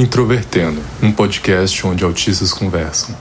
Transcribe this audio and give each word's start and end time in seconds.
Introvertendo, 0.00 0.80
um 1.02 1.12
podcast 1.12 1.86
onde 1.86 2.02
autistas 2.02 2.54
conversam. 2.54 3.14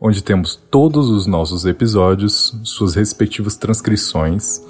onde 0.07 0.23
temos 0.23 0.55
todos 0.55 1.09
os 1.09 1.27
nossos 1.27 1.65
episódios, 1.65 2.55
suas 2.63 2.95
respectivas 2.95 3.57
transcrições 3.57 4.61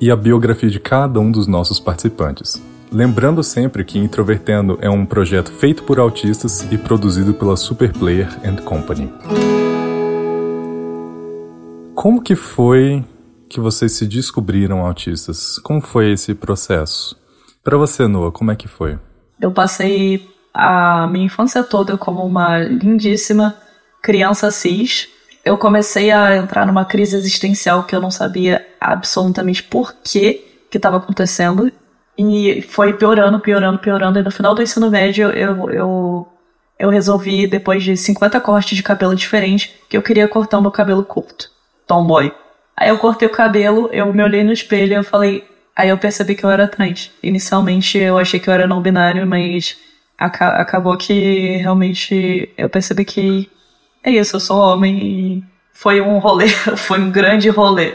e 0.00 0.08
a 0.08 0.14
biografia 0.14 0.70
de 0.70 0.78
cada 0.78 1.18
um 1.18 1.32
dos 1.32 1.48
nossos 1.48 1.80
participantes. 1.80 2.62
Lembrando 2.92 3.42
sempre 3.42 3.84
que 3.84 3.98
Introvertendo 3.98 4.78
é 4.80 4.88
um 4.88 5.04
projeto 5.04 5.50
feito 5.50 5.82
por 5.82 5.98
autistas 5.98 6.64
e 6.70 6.78
produzido 6.78 7.34
pela 7.34 7.56
Superplayer 7.56 8.28
and 8.44 8.62
Company. 8.62 9.12
Como 11.92 12.22
que 12.22 12.36
foi 12.36 13.04
que 13.48 13.58
vocês 13.58 13.90
se 13.90 14.06
descobriram 14.06 14.86
autistas? 14.86 15.58
Como 15.58 15.80
foi 15.80 16.12
esse 16.12 16.36
processo? 16.36 17.16
Para 17.64 17.76
você, 17.76 18.06
Noah, 18.06 18.30
como 18.30 18.52
é 18.52 18.54
que 18.54 18.68
foi? 18.68 18.96
Eu 19.40 19.50
passei 19.50 20.24
a 20.52 21.08
minha 21.08 21.26
infância 21.26 21.64
toda 21.64 21.98
como 21.98 22.24
uma 22.24 22.58
lindíssima 22.60 23.56
criança 24.04 24.50
cis, 24.50 25.08
eu 25.42 25.56
comecei 25.56 26.10
a 26.10 26.36
entrar 26.36 26.66
numa 26.66 26.84
crise 26.84 27.16
existencial 27.16 27.84
que 27.84 27.96
eu 27.96 28.02
não 28.02 28.10
sabia 28.10 28.64
absolutamente 28.78 29.62
por 29.62 29.94
que 30.04 30.44
que 30.70 30.76
estava 30.76 30.98
acontecendo. 30.98 31.72
E 32.16 32.60
foi 32.62 32.92
piorando, 32.92 33.40
piorando, 33.40 33.78
piorando. 33.78 34.18
E 34.18 34.22
no 34.22 34.30
final 34.30 34.54
do 34.54 34.62
ensino 34.62 34.90
médio, 34.90 35.30
eu, 35.30 35.70
eu, 35.70 36.28
eu 36.78 36.90
resolvi, 36.90 37.46
depois 37.46 37.82
de 37.82 37.96
50 37.96 38.38
cortes 38.42 38.76
de 38.76 38.82
cabelo 38.82 39.16
diferentes, 39.16 39.70
que 39.88 39.96
eu 39.96 40.02
queria 40.02 40.28
cortar 40.28 40.58
o 40.58 40.62
meu 40.62 40.70
cabelo 40.70 41.02
curto. 41.02 41.50
Tomboy. 41.86 42.30
Aí 42.76 42.90
eu 42.90 42.98
cortei 42.98 43.26
o 43.26 43.32
cabelo, 43.32 43.88
eu 43.90 44.12
me 44.12 44.22
olhei 44.22 44.44
no 44.44 44.52
espelho 44.52 44.92
e 44.92 44.96
eu 44.96 45.04
falei. 45.04 45.44
Aí 45.74 45.88
eu 45.88 45.96
percebi 45.96 46.34
que 46.34 46.44
eu 46.44 46.50
era 46.50 46.68
trans. 46.68 47.10
Inicialmente 47.22 47.96
eu 47.96 48.18
achei 48.18 48.38
que 48.38 48.50
eu 48.50 48.54
era 48.54 48.66
não 48.66 48.82
binário, 48.82 49.26
mas 49.26 49.78
acabou 50.18 50.96
que 50.96 51.56
realmente 51.56 52.52
eu 52.56 52.68
percebi 52.68 53.04
que 53.04 53.50
é 54.04 54.10
isso, 54.10 54.36
eu 54.36 54.40
sou 54.40 54.58
homem 54.58 54.98
e 54.98 55.44
foi 55.72 56.00
um 56.00 56.18
rolê, 56.18 56.48
foi 56.76 57.00
um 57.00 57.10
grande 57.10 57.48
rolê 57.48 57.94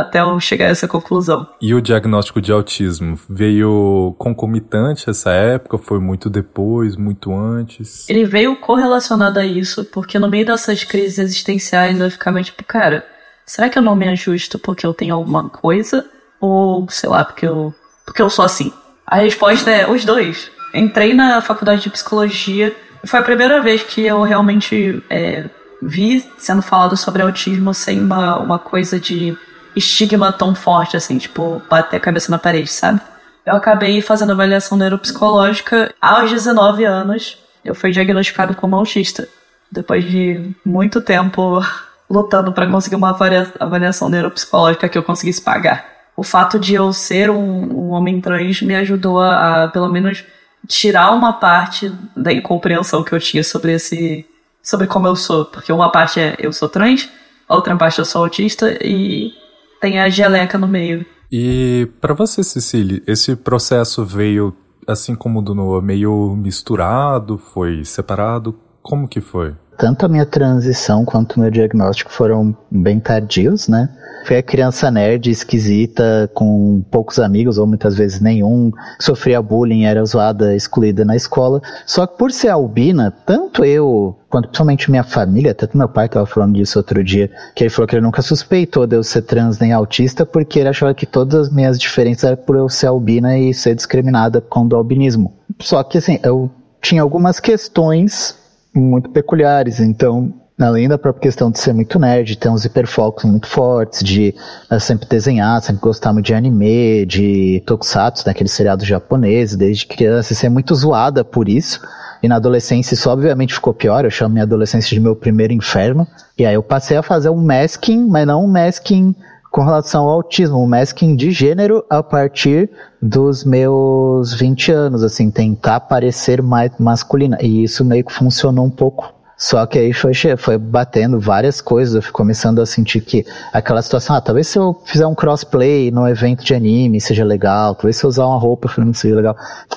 até 0.00 0.20
eu 0.20 0.40
chegar 0.40 0.66
a 0.66 0.70
essa 0.70 0.88
conclusão. 0.88 1.46
E 1.60 1.74
o 1.74 1.80
diagnóstico 1.80 2.40
de 2.40 2.50
autismo 2.50 3.18
veio 3.28 4.14
concomitante 4.18 5.10
essa 5.10 5.30
época? 5.30 5.78
Foi 5.78 6.00
muito 6.00 6.30
depois, 6.30 6.96
muito 6.96 7.34
antes? 7.34 8.08
Ele 8.08 8.24
veio 8.24 8.56
correlacionado 8.56 9.38
a 9.38 9.44
isso, 9.44 9.84
porque 9.84 10.18
no 10.18 10.28
meio 10.28 10.46
dessas 10.46 10.84
crises 10.84 11.18
existenciais 11.18 12.00
eu 12.00 12.10
ficava 12.10 12.42
tipo, 12.42 12.64
cara, 12.64 13.04
será 13.44 13.68
que 13.68 13.78
eu 13.78 13.82
não 13.82 13.94
me 13.94 14.08
ajusto 14.08 14.58
porque 14.58 14.86
eu 14.86 14.94
tenho 14.94 15.14
alguma 15.14 15.48
coisa? 15.48 16.06
Ou, 16.40 16.88
sei 16.88 17.10
lá, 17.10 17.24
porque 17.24 17.46
eu, 17.46 17.74
porque 18.06 18.22
eu 18.22 18.30
sou 18.30 18.44
assim? 18.44 18.72
A 19.06 19.16
resposta 19.16 19.70
é 19.70 19.90
os 19.90 20.04
dois. 20.04 20.50
Entrei 20.72 21.12
na 21.12 21.40
faculdade 21.42 21.82
de 21.82 21.90
psicologia 21.90 22.74
foi 23.04 23.20
a 23.20 23.22
primeira 23.22 23.60
vez 23.60 23.82
que 23.82 24.06
eu 24.06 24.22
realmente 24.22 25.02
é, 25.08 25.44
vi 25.82 26.24
sendo 26.38 26.62
falado 26.62 26.96
sobre 26.96 27.22
autismo 27.22 27.72
sem 27.72 28.00
uma, 28.00 28.38
uma 28.38 28.58
coisa 28.58 28.98
de 29.00 29.36
estigma 29.74 30.32
tão 30.32 30.54
forte, 30.54 30.96
assim, 30.96 31.18
tipo, 31.18 31.62
bater 31.68 31.96
a 31.96 32.00
cabeça 32.00 32.30
na 32.30 32.38
parede, 32.38 32.68
sabe? 32.68 33.00
Eu 33.44 33.54
acabei 33.54 34.00
fazendo 34.00 34.32
avaliação 34.32 34.76
neuropsicológica 34.76 35.94
aos 36.00 36.30
19 36.30 36.84
anos. 36.84 37.38
Eu 37.64 37.74
fui 37.74 37.90
diagnosticado 37.90 38.54
como 38.54 38.76
autista. 38.76 39.28
Depois 39.70 40.04
de 40.04 40.54
muito 40.64 41.00
tempo 41.00 41.60
lutando 42.08 42.52
para 42.52 42.70
conseguir 42.70 42.96
uma 42.96 43.16
avaliação 43.58 44.08
neuropsicológica 44.08 44.88
que 44.88 44.98
eu 44.98 45.02
conseguisse 45.02 45.40
pagar. 45.40 45.84
O 46.16 46.22
fato 46.22 46.58
de 46.58 46.74
eu 46.74 46.92
ser 46.92 47.30
um, 47.30 47.86
um 47.86 47.90
homem 47.90 48.20
trans 48.20 48.60
me 48.60 48.74
ajudou 48.74 49.20
a, 49.20 49.64
a 49.64 49.68
pelo 49.68 49.88
menos, 49.88 50.24
tirar 50.66 51.12
uma 51.12 51.32
parte 51.32 51.92
da 52.16 52.32
incompreensão 52.32 53.02
que 53.02 53.12
eu 53.12 53.20
tinha 53.20 53.42
sobre 53.42 53.72
esse 53.72 54.26
sobre 54.62 54.86
como 54.86 55.06
eu 55.06 55.16
sou, 55.16 55.46
porque 55.46 55.72
uma 55.72 55.90
parte 55.90 56.20
é 56.20 56.36
eu 56.38 56.52
sou 56.52 56.68
trans, 56.68 57.08
a 57.48 57.54
outra 57.54 57.76
parte 57.76 57.98
eu 57.98 58.04
sou 58.04 58.22
autista 58.22 58.78
e 58.84 59.32
tem 59.80 59.98
a 59.98 60.08
geleca 60.08 60.58
no 60.58 60.68
meio. 60.68 61.04
E 61.32 61.88
para 62.00 62.12
você, 62.12 62.42
Cecília, 62.42 63.02
esse 63.06 63.34
processo 63.36 64.04
veio 64.04 64.54
assim 64.86 65.14
como 65.14 65.40
do 65.40 65.54
Noah, 65.54 65.82
meio 65.84 66.34
misturado, 66.36 67.38
foi 67.38 67.84
separado? 67.84 68.58
Como 68.82 69.08
que 69.08 69.20
foi? 69.20 69.54
Tanto 69.80 70.04
a 70.04 70.08
minha 70.10 70.26
transição 70.26 71.06
quanto 71.06 71.36
o 71.36 71.40
meu 71.40 71.50
diagnóstico 71.50 72.12
foram 72.12 72.54
bem 72.70 73.00
tardios, 73.00 73.66
né? 73.66 73.88
Foi 74.26 74.36
a 74.36 74.42
criança 74.42 74.90
nerd, 74.90 75.30
esquisita, 75.30 76.30
com 76.34 76.84
poucos 76.90 77.18
amigos, 77.18 77.56
ou 77.56 77.66
muitas 77.66 77.96
vezes 77.96 78.20
nenhum, 78.20 78.70
sofria 79.00 79.40
bullying, 79.40 79.84
era 79.84 80.04
zoada, 80.04 80.54
excluída 80.54 81.02
na 81.02 81.16
escola. 81.16 81.62
Só 81.86 82.06
que 82.06 82.18
por 82.18 82.30
ser 82.30 82.48
albina, 82.48 83.10
tanto 83.24 83.64
eu, 83.64 84.14
quanto 84.28 84.48
principalmente 84.48 84.90
minha 84.90 85.02
família, 85.02 85.54
tanto 85.54 85.78
meu 85.78 85.88
pai 85.88 86.04
estava 86.04 86.26
falando 86.26 86.56
disso 86.56 86.78
outro 86.78 87.02
dia, 87.02 87.30
que 87.54 87.64
ele 87.64 87.70
falou 87.70 87.88
que 87.88 87.94
ele 87.94 88.04
nunca 88.04 88.20
suspeitou 88.20 88.86
de 88.86 88.96
eu 88.96 89.02
ser 89.02 89.22
trans 89.22 89.58
nem 89.58 89.72
autista, 89.72 90.26
porque 90.26 90.58
ele 90.58 90.68
achava 90.68 90.92
que 90.92 91.06
todas 91.06 91.46
as 91.46 91.50
minhas 91.50 91.78
diferenças 91.78 92.24
eram 92.24 92.36
por 92.36 92.54
eu 92.54 92.68
ser 92.68 92.88
albina 92.88 93.38
e 93.38 93.54
ser 93.54 93.74
discriminada 93.74 94.42
com 94.42 94.68
o 94.70 94.76
albinismo. 94.76 95.32
Só 95.58 95.82
que 95.82 95.96
assim, 95.96 96.20
eu 96.22 96.50
tinha 96.82 97.00
algumas 97.00 97.40
questões 97.40 98.38
muito 98.74 99.10
peculiares, 99.10 99.80
então 99.80 100.32
além 100.64 100.88
da 100.88 100.98
própria 100.98 101.22
questão 101.22 101.50
de 101.50 101.58
ser 101.58 101.72
muito 101.72 101.98
nerd, 101.98 102.36
ter 102.36 102.48
uns 102.48 102.64
hiperfocos 102.64 103.24
muito 103.24 103.46
fortes, 103.46 104.02
de 104.02 104.34
uh, 104.70 104.78
sempre 104.78 105.08
desenhar, 105.08 105.62
sempre 105.62 105.80
gostar 105.80 106.12
muito 106.12 106.26
de 106.26 106.34
anime, 106.34 107.06
de 107.06 107.62
tokusatsu, 107.66 108.24
né, 108.26 108.32
aquele 108.32 108.48
seriado 108.48 108.84
japonês, 108.84 109.56
desde 109.56 109.86
criança, 109.86 110.32
e 110.32 110.36
ser 110.36 110.48
muito 110.48 110.74
zoada 110.74 111.24
por 111.24 111.48
isso. 111.48 111.80
E 112.22 112.28
na 112.28 112.36
adolescência 112.36 112.94
isso 112.94 113.08
obviamente 113.08 113.54
ficou 113.54 113.72
pior, 113.72 114.04
eu 114.04 114.10
chamo 114.10 114.34
minha 114.34 114.44
adolescência 114.44 114.90
de 114.90 115.00
meu 115.00 115.16
primeiro 115.16 115.52
inferno. 115.52 116.06
E 116.38 116.44
aí 116.44 116.54
eu 116.54 116.62
passei 116.62 116.96
a 116.96 117.02
fazer 117.02 117.30
um 117.30 117.42
masking, 117.42 118.06
mas 118.06 118.26
não 118.26 118.44
um 118.44 118.48
masking 118.48 119.14
com 119.50 119.62
relação 119.62 120.04
ao 120.04 120.10
autismo, 120.10 120.66
masking 120.66 121.16
de 121.16 121.30
gênero 121.30 121.84
a 121.90 122.02
partir 122.02 122.70
dos 123.02 123.44
meus 123.44 124.32
20 124.34 124.72
anos, 124.72 125.02
assim, 125.02 125.30
tentar 125.30 125.80
parecer 125.80 126.40
mais 126.40 126.70
masculina. 126.78 127.36
E 127.40 127.64
isso 127.64 127.84
meio 127.84 128.04
que 128.04 128.12
funcionou 128.12 128.64
um 128.64 128.70
pouco 128.70 129.12
só 129.40 129.64
que 129.64 129.78
aí 129.78 129.94
foi, 129.94 130.12
foi 130.36 130.58
batendo 130.58 131.18
várias 131.18 131.62
coisas, 131.62 131.94
eu 131.94 132.02
fui 132.02 132.12
começando 132.12 132.60
a 132.60 132.66
sentir 132.66 133.00
que 133.00 133.24
aquela 133.54 133.80
situação, 133.80 134.14
ah, 134.14 134.20
talvez 134.20 134.48
se 134.48 134.58
eu 134.58 134.78
fizer 134.84 135.06
um 135.06 135.14
crossplay 135.14 135.90
no 135.90 136.06
evento 136.06 136.44
de 136.44 136.54
anime 136.54 137.00
seja 137.00 137.24
legal, 137.24 137.74
talvez 137.74 137.96
se 137.96 138.04
eu 138.04 138.08
usar 138.08 138.26
uma 138.26 138.38
roupa 138.38 138.68
feminina 138.68 138.92
seja 138.92 139.14
legal. 139.14 139.34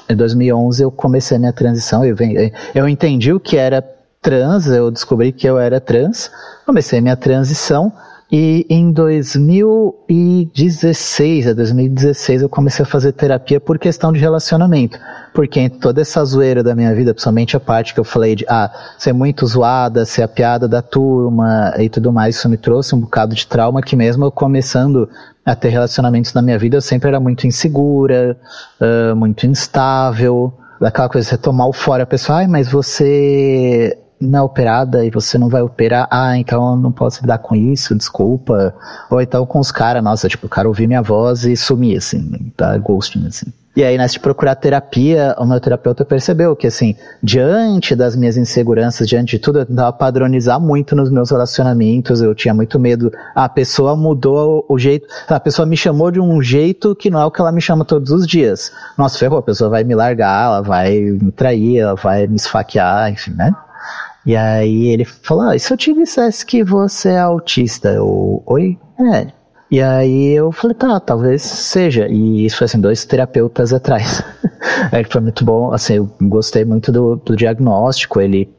Em 0.09 0.17
2011 0.17 0.83
eu 0.83 0.91
comecei 0.91 1.37
a 1.37 1.39
minha 1.39 1.53
transição, 1.53 2.03
eu, 2.03 2.13
eu 2.75 2.89
entendi 2.89 3.31
o 3.31 3.39
que 3.39 3.55
era 3.55 3.81
trans, 4.21 4.67
eu 4.67 4.91
descobri 4.91 5.31
que 5.31 5.47
eu 5.47 5.57
era 5.57 5.79
trans, 5.79 6.29
comecei 6.65 6.99
a 6.99 7.01
minha 7.01 7.15
transição, 7.15 7.89
E 8.35 8.65
em 8.67 8.91
2016, 8.91 11.49
a 11.49 11.53
2016, 11.53 12.41
eu 12.41 12.49
comecei 12.49 12.81
a 12.81 12.85
fazer 12.87 13.11
terapia 13.11 13.59
por 13.59 13.77
questão 13.77 14.11
de 14.11 14.19
relacionamento. 14.19 14.97
Porque 15.35 15.69
toda 15.69 16.01
essa 16.01 16.25
zoeira 16.25 16.63
da 16.63 16.73
minha 16.73 16.95
vida, 16.95 17.13
principalmente 17.13 17.55
a 17.55 17.59
parte 17.59 17.93
que 17.93 17.99
eu 17.99 18.03
falei 18.03 18.35
de 18.35 18.43
ah, 18.49 18.71
ser 18.97 19.13
muito 19.13 19.45
zoada, 19.45 20.03
ser 20.03 20.23
a 20.23 20.27
piada 20.27 20.67
da 20.67 20.81
turma 20.81 21.75
e 21.77 21.87
tudo 21.89 22.11
mais, 22.11 22.37
isso 22.37 22.49
me 22.49 22.57
trouxe 22.57 22.95
um 22.95 23.01
bocado 23.01 23.35
de 23.35 23.45
trauma 23.45 23.83
que 23.83 23.95
mesmo 23.95 24.25
eu 24.25 24.31
começando 24.31 25.07
a 25.45 25.55
ter 25.55 25.69
relacionamentos 25.69 26.33
na 26.33 26.41
minha 26.41 26.57
vida, 26.57 26.77
eu 26.77 26.81
sempre 26.81 27.09
era 27.09 27.19
muito 27.19 27.45
insegura, 27.45 28.35
uh, 28.81 29.15
muito 29.15 29.45
instável, 29.45 30.51
daquela 30.81 31.07
coisa, 31.07 31.29
você 31.29 31.37
tomar 31.37 31.67
o 31.67 31.73
fora, 31.73 32.01
a 32.01 32.07
pessoa, 32.07 32.39
ai, 32.39 32.47
mas 32.47 32.67
você 32.67 33.95
não 34.23 34.39
é 34.39 34.41
operada 34.41 35.05
e 35.05 35.09
você 35.09 35.37
não 35.37 35.49
vai 35.49 35.61
operar, 35.61 36.07
ah, 36.11 36.37
então 36.37 36.71
eu 36.71 36.75
não 36.75 36.91
posso 36.91 37.21
lidar 37.21 37.39
com 37.39 37.55
isso, 37.55 37.95
desculpa. 37.95 38.73
Ou 39.09 39.21
então 39.21 39.45
com 39.45 39.59
os 39.59 39.71
caras, 39.71 40.03
nossa, 40.03 40.27
tipo, 40.27 40.47
o 40.47 40.49
cara 40.49 40.67
ouvir 40.67 40.87
minha 40.87 41.01
voz 41.01 41.45
e 41.45 41.55
sumir, 41.55 41.97
assim, 41.97 42.51
tá 42.55 42.77
ghosting, 42.77 43.27
assim. 43.27 43.51
E 43.75 43.83
aí, 43.83 43.97
nessa 43.97 44.13
de 44.13 44.19
procurar 44.19 44.53
terapia, 44.53 45.35
o 45.39 45.45
meu 45.47 45.59
terapeuta 45.59 46.05
percebeu 46.05 46.55
que, 46.55 46.67
assim, 46.67 46.95
diante 47.23 47.95
das 47.95 48.15
minhas 48.15 48.37
inseguranças, 48.37 49.07
diante 49.07 49.31
de 49.31 49.39
tudo, 49.39 49.57
eu 49.57 49.65
tentava 49.65 49.91
padronizar 49.91 50.59
muito 50.59 50.95
nos 50.95 51.09
meus 51.09 51.31
relacionamentos, 51.31 52.21
eu 52.21 52.35
tinha 52.35 52.53
muito 52.53 52.79
medo. 52.79 53.11
a 53.33 53.49
pessoa 53.49 53.95
mudou 53.95 54.63
o 54.69 54.77
jeito, 54.77 55.07
a 55.27 55.39
pessoa 55.39 55.65
me 55.65 55.75
chamou 55.75 56.11
de 56.11 56.19
um 56.19 56.39
jeito 56.39 56.95
que 56.95 57.09
não 57.09 57.19
é 57.19 57.25
o 57.25 57.31
que 57.31 57.41
ela 57.41 57.51
me 57.51 57.61
chama 57.61 57.83
todos 57.83 58.11
os 58.11 58.27
dias. 58.27 58.71
Nossa, 58.95 59.17
ferrou, 59.17 59.39
a 59.39 59.43
pessoa 59.43 59.71
vai 59.71 59.83
me 59.83 59.95
largar, 59.95 60.45
ela 60.45 60.61
vai 60.61 60.99
me 60.99 61.31
trair, 61.31 61.79
ela 61.79 61.95
vai 61.95 62.27
me 62.27 62.35
esfaquear, 62.35 63.11
enfim, 63.11 63.31
né? 63.31 63.55
E 64.25 64.35
aí 64.35 64.87
ele 64.87 65.05
falou: 65.05 65.49
ah, 65.49 65.55
e 65.55 65.59
se 65.59 65.71
eu 65.71 65.77
te 65.77 65.93
dissesse 65.93 66.45
que 66.45 66.63
você 66.63 67.09
é 67.09 67.19
autista? 67.19 67.89
Eu, 67.89 68.41
oi? 68.45 68.77
É. 68.99 69.27
E 69.73 69.81
aí 69.81 70.33
eu 70.33 70.51
falei, 70.51 70.75
tá, 70.75 70.99
talvez 70.99 71.41
seja. 71.41 72.07
E 72.07 72.45
isso 72.45 72.57
foi 72.57 72.65
assim, 72.65 72.79
dois 72.79 73.05
terapeutas 73.05 73.73
atrás. 73.73 74.21
aí 74.91 75.03
foi 75.03 75.19
muito 75.19 75.43
bom, 75.43 75.73
assim, 75.73 75.95
eu 75.95 76.15
gostei 76.21 76.63
muito 76.63 76.91
do, 76.91 77.15
do 77.15 77.35
diagnóstico, 77.35 78.21
ele 78.21 78.53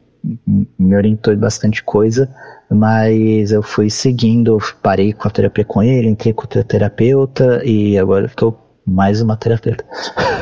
me 0.77 0.95
orientou 0.95 1.33
em 1.33 1.37
bastante 1.37 1.81
coisa, 1.83 2.29
mas 2.69 3.51
eu 3.51 3.61
fui 3.63 3.89
seguindo, 3.89 4.57
parei 4.81 5.13
com 5.13 5.27
a 5.27 5.31
terapia 5.31 5.63
com 5.63 5.81
ele, 5.81 6.09
entrei 6.09 6.33
com 6.33 6.41
outra 6.41 6.63
terapeuta 6.65 7.61
e 7.63 7.97
agora 7.97 8.25
estou 8.25 8.59
mais 8.85 9.21
uma 9.21 9.37
terapeuta. 9.37 9.85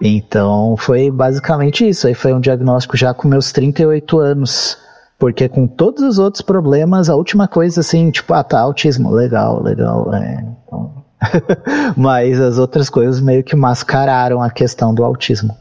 Então 0.00 0.76
foi 0.76 1.10
basicamente 1.10 1.88
isso. 1.88 2.06
Aí 2.06 2.14
foi 2.14 2.32
um 2.32 2.40
diagnóstico 2.40 2.96
já 2.96 3.14
com 3.14 3.28
meus 3.28 3.52
38 3.52 4.18
anos. 4.18 4.78
Porque 5.18 5.48
com 5.48 5.66
todos 5.66 6.02
os 6.02 6.18
outros 6.18 6.42
problemas, 6.42 7.08
a 7.08 7.16
última 7.16 7.48
coisa 7.48 7.80
assim, 7.80 8.10
tipo, 8.10 8.34
ah, 8.34 8.44
tá, 8.44 8.60
autismo, 8.60 9.10
legal, 9.10 9.62
legal. 9.62 10.12
É, 10.14 10.44
então... 10.66 11.04
Mas 11.96 12.38
as 12.38 12.58
outras 12.58 12.90
coisas 12.90 13.20
meio 13.20 13.42
que 13.42 13.56
mascararam 13.56 14.42
a 14.42 14.50
questão 14.50 14.94
do 14.94 15.02
autismo. 15.02 15.56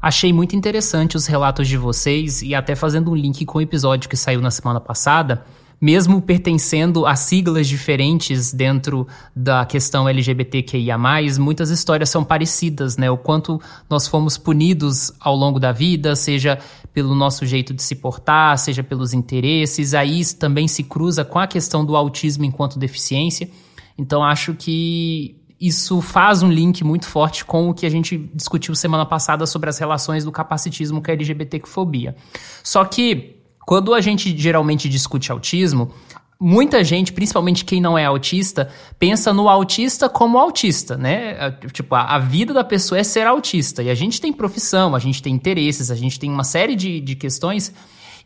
Achei 0.00 0.32
muito 0.32 0.54
interessante 0.54 1.16
os 1.16 1.26
relatos 1.26 1.68
de 1.68 1.76
vocês 1.76 2.42
e 2.42 2.54
até 2.54 2.74
fazendo 2.74 3.10
um 3.10 3.14
link 3.14 3.44
com 3.44 3.58
o 3.58 3.60
episódio 3.60 4.08
que 4.08 4.16
saiu 4.16 4.40
na 4.40 4.50
semana 4.50 4.80
passada, 4.80 5.42
mesmo 5.80 6.20
pertencendo 6.20 7.06
a 7.06 7.14
siglas 7.14 7.68
diferentes 7.68 8.52
dentro 8.52 9.06
da 9.34 9.64
questão 9.64 10.08
LGBTQIA, 10.08 10.96
muitas 11.38 11.70
histórias 11.70 12.10
são 12.10 12.24
parecidas, 12.24 12.96
né? 12.96 13.10
O 13.10 13.16
quanto 13.16 13.60
nós 13.88 14.08
fomos 14.08 14.36
punidos 14.36 15.12
ao 15.20 15.36
longo 15.36 15.60
da 15.60 15.70
vida, 15.70 16.16
seja 16.16 16.58
pelo 16.92 17.14
nosso 17.14 17.46
jeito 17.46 17.72
de 17.72 17.82
se 17.82 17.94
portar, 17.94 18.58
seja 18.58 18.82
pelos 18.82 19.12
interesses, 19.12 19.94
aí 19.94 20.24
também 20.34 20.66
se 20.66 20.82
cruza 20.82 21.24
com 21.24 21.38
a 21.38 21.46
questão 21.46 21.84
do 21.84 21.94
autismo 21.94 22.44
enquanto 22.44 22.78
deficiência. 22.78 23.48
Então 23.96 24.24
acho 24.24 24.54
que 24.54 25.36
isso 25.60 26.00
faz 26.00 26.42
um 26.42 26.50
link 26.50 26.84
muito 26.84 27.06
forte 27.06 27.44
com 27.44 27.68
o 27.68 27.74
que 27.74 27.84
a 27.84 27.90
gente 27.90 28.16
discutiu 28.32 28.74
semana 28.74 29.04
passada 29.04 29.44
sobre 29.44 29.68
as 29.68 29.78
relações 29.78 30.24
do 30.24 30.30
capacitismo 30.30 31.02
com 31.02 31.10
a 31.10 31.14
LGBTfobia. 31.14 32.14
Só 32.62 32.84
que 32.84 33.37
quando 33.68 33.92
a 33.92 34.00
gente 34.00 34.34
geralmente 34.34 34.88
discute 34.88 35.30
autismo, 35.30 35.92
muita 36.40 36.82
gente, 36.82 37.12
principalmente 37.12 37.66
quem 37.66 37.82
não 37.82 37.98
é 37.98 38.06
autista, 38.06 38.70
pensa 38.98 39.30
no 39.30 39.46
autista 39.46 40.08
como 40.08 40.38
autista, 40.38 40.96
né? 40.96 41.36
É, 41.38 41.50
tipo, 41.70 41.94
a, 41.94 42.18
vida 42.18 42.54
da 42.54 42.64
pessoa 42.64 42.98
é 42.98 43.04
ser 43.04 43.26
autista. 43.26 43.82
E 43.82 43.90
a 43.90 43.94
gente 43.94 44.22
tem 44.22 44.32
profissão, 44.32 44.94
a 44.94 44.98
gente 44.98 45.22
tem 45.22 45.34
interesses, 45.34 45.90
a 45.90 45.94
gente 45.94 46.18
tem 46.18 46.30
uma 46.30 46.44
série 46.44 46.74
de, 46.74 46.98
de 46.98 47.14
questões 47.14 47.70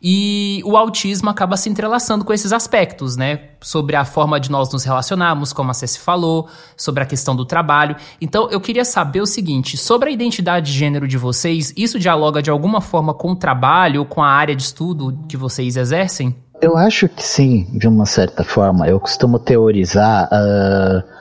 e 0.03 0.61
o 0.65 0.75
autismo 0.75 1.29
acaba 1.29 1.55
se 1.55 1.69
entrelaçando 1.69 2.25
com 2.25 2.33
esses 2.33 2.51
aspectos, 2.51 3.15
né? 3.15 3.39
Sobre 3.61 3.95
a 3.95 4.03
forma 4.03 4.37
de 4.37 4.51
nós 4.51 4.69
nos 4.73 4.83
relacionarmos, 4.83 5.53
como 5.53 5.71
a 5.71 5.73
Ceci 5.73 5.97
falou, 5.97 6.49
sobre 6.75 7.01
a 7.01 7.05
questão 7.05 7.33
do 7.33 7.45
trabalho. 7.45 7.95
Então, 8.19 8.49
eu 8.51 8.59
queria 8.59 8.83
saber 8.83 9.21
o 9.21 9.25
seguinte: 9.25 9.77
sobre 9.77 10.09
a 10.09 10.11
identidade 10.11 10.73
de 10.73 10.77
gênero 10.77 11.07
de 11.07 11.17
vocês, 11.17 11.73
isso 11.77 11.97
dialoga 11.97 12.41
de 12.41 12.49
alguma 12.49 12.81
forma 12.81 13.13
com 13.13 13.31
o 13.31 13.35
trabalho 13.35 14.03
com 14.03 14.21
a 14.21 14.27
área 14.27 14.55
de 14.55 14.63
estudo 14.63 15.17
que 15.29 15.37
vocês 15.37 15.77
exercem? 15.77 16.35
Eu 16.61 16.77
acho 16.77 17.07
que 17.07 17.23
sim, 17.23 17.67
de 17.71 17.87
uma 17.87 18.05
certa 18.05 18.43
forma. 18.43 18.87
Eu 18.87 18.99
costumo 18.99 19.39
teorizar. 19.39 20.27
Uh 20.31 21.12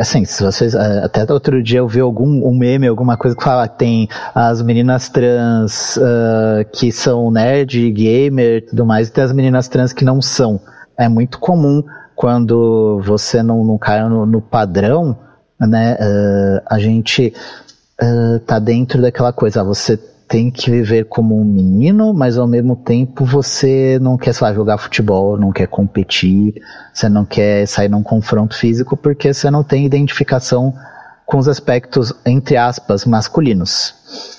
assim, 0.00 0.24
se 0.24 0.42
vocês. 0.42 0.74
É, 0.74 1.04
até 1.04 1.32
outro 1.32 1.62
dia 1.62 1.80
eu 1.80 1.88
vi 1.88 2.00
algum 2.00 2.46
um 2.46 2.56
meme, 2.56 2.86
alguma 2.86 3.16
coisa 3.16 3.36
que 3.36 3.42
fala 3.42 3.66
que 3.68 3.78
tem 3.78 4.08
as 4.34 4.62
meninas 4.62 5.08
trans 5.08 5.96
uh, 5.96 6.64
que 6.72 6.92
são 6.92 7.30
nerd, 7.30 7.90
gamer 7.90 8.58
e 8.58 8.60
tudo 8.60 8.86
mais, 8.86 9.08
e 9.08 9.12
tem 9.12 9.24
as 9.24 9.32
meninas 9.32 9.68
trans 9.68 9.92
que 9.92 10.04
não 10.04 10.22
são. 10.22 10.60
É 10.96 11.08
muito 11.08 11.38
comum 11.38 11.82
quando 12.14 13.00
você 13.04 13.42
não, 13.42 13.64
não 13.64 13.76
cai 13.76 14.02
no, 14.08 14.24
no 14.24 14.40
padrão, 14.40 15.16
né? 15.58 15.94
Uh, 15.94 16.62
a 16.66 16.78
gente 16.78 17.32
uh, 18.00 18.38
tá 18.40 18.58
dentro 18.58 19.02
daquela 19.02 19.32
coisa, 19.32 19.64
você 19.64 19.98
tem 20.28 20.50
que 20.50 20.70
viver 20.70 21.04
como 21.04 21.40
um 21.40 21.44
menino, 21.44 22.12
mas 22.12 22.36
ao 22.36 22.46
mesmo 22.46 22.74
tempo 22.74 23.24
você 23.24 23.98
não 24.00 24.16
quer, 24.16 24.32
sei 24.32 24.46
lá, 24.46 24.52
jogar 24.52 24.78
futebol, 24.78 25.38
não 25.38 25.52
quer 25.52 25.68
competir, 25.68 26.54
você 26.92 27.08
não 27.08 27.24
quer 27.24 27.66
sair 27.66 27.88
num 27.88 28.02
confronto 28.02 28.56
físico 28.56 28.96
porque 28.96 29.32
você 29.32 29.50
não 29.50 29.62
tem 29.62 29.86
identificação 29.86 30.74
com 31.26 31.38
os 31.38 31.48
aspectos, 31.48 32.12
entre 32.24 32.56
aspas, 32.56 33.04
masculinos. 33.04 33.94